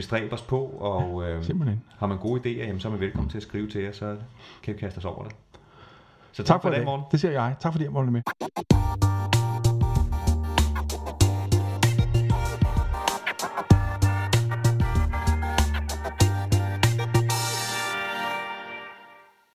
bestræbe 0.00 0.32
os 0.32 0.42
på, 0.42 0.60
og 0.64 1.28
øh, 1.28 1.44
Simpelthen. 1.44 1.82
har 1.98 2.06
man 2.06 2.18
gode 2.18 2.40
idéer, 2.40 2.66
jamen, 2.66 2.80
så 2.80 2.88
er 2.88 2.92
man 2.92 3.00
velkommen 3.00 3.30
til 3.30 3.36
at 3.36 3.42
skrive 3.42 3.68
til 3.68 3.88
os, 3.88 3.96
så 3.96 4.16
kan 4.62 4.74
vi 4.74 4.78
kaste 4.78 4.98
os 4.98 5.04
over 5.04 5.24
det. 5.24 5.32
Så 6.32 6.42
tak, 6.42 6.46
tak 6.46 6.62
for, 6.62 6.68
for 6.68 6.74
det, 6.76 6.84
morgen. 6.84 7.02
Det 7.12 7.20
siger 7.20 7.32
jeg. 7.32 7.54
Tak 7.60 7.72
fordi 7.72 7.84
jeg 7.84 7.92
måtte 7.92 8.10
med. 8.10 8.22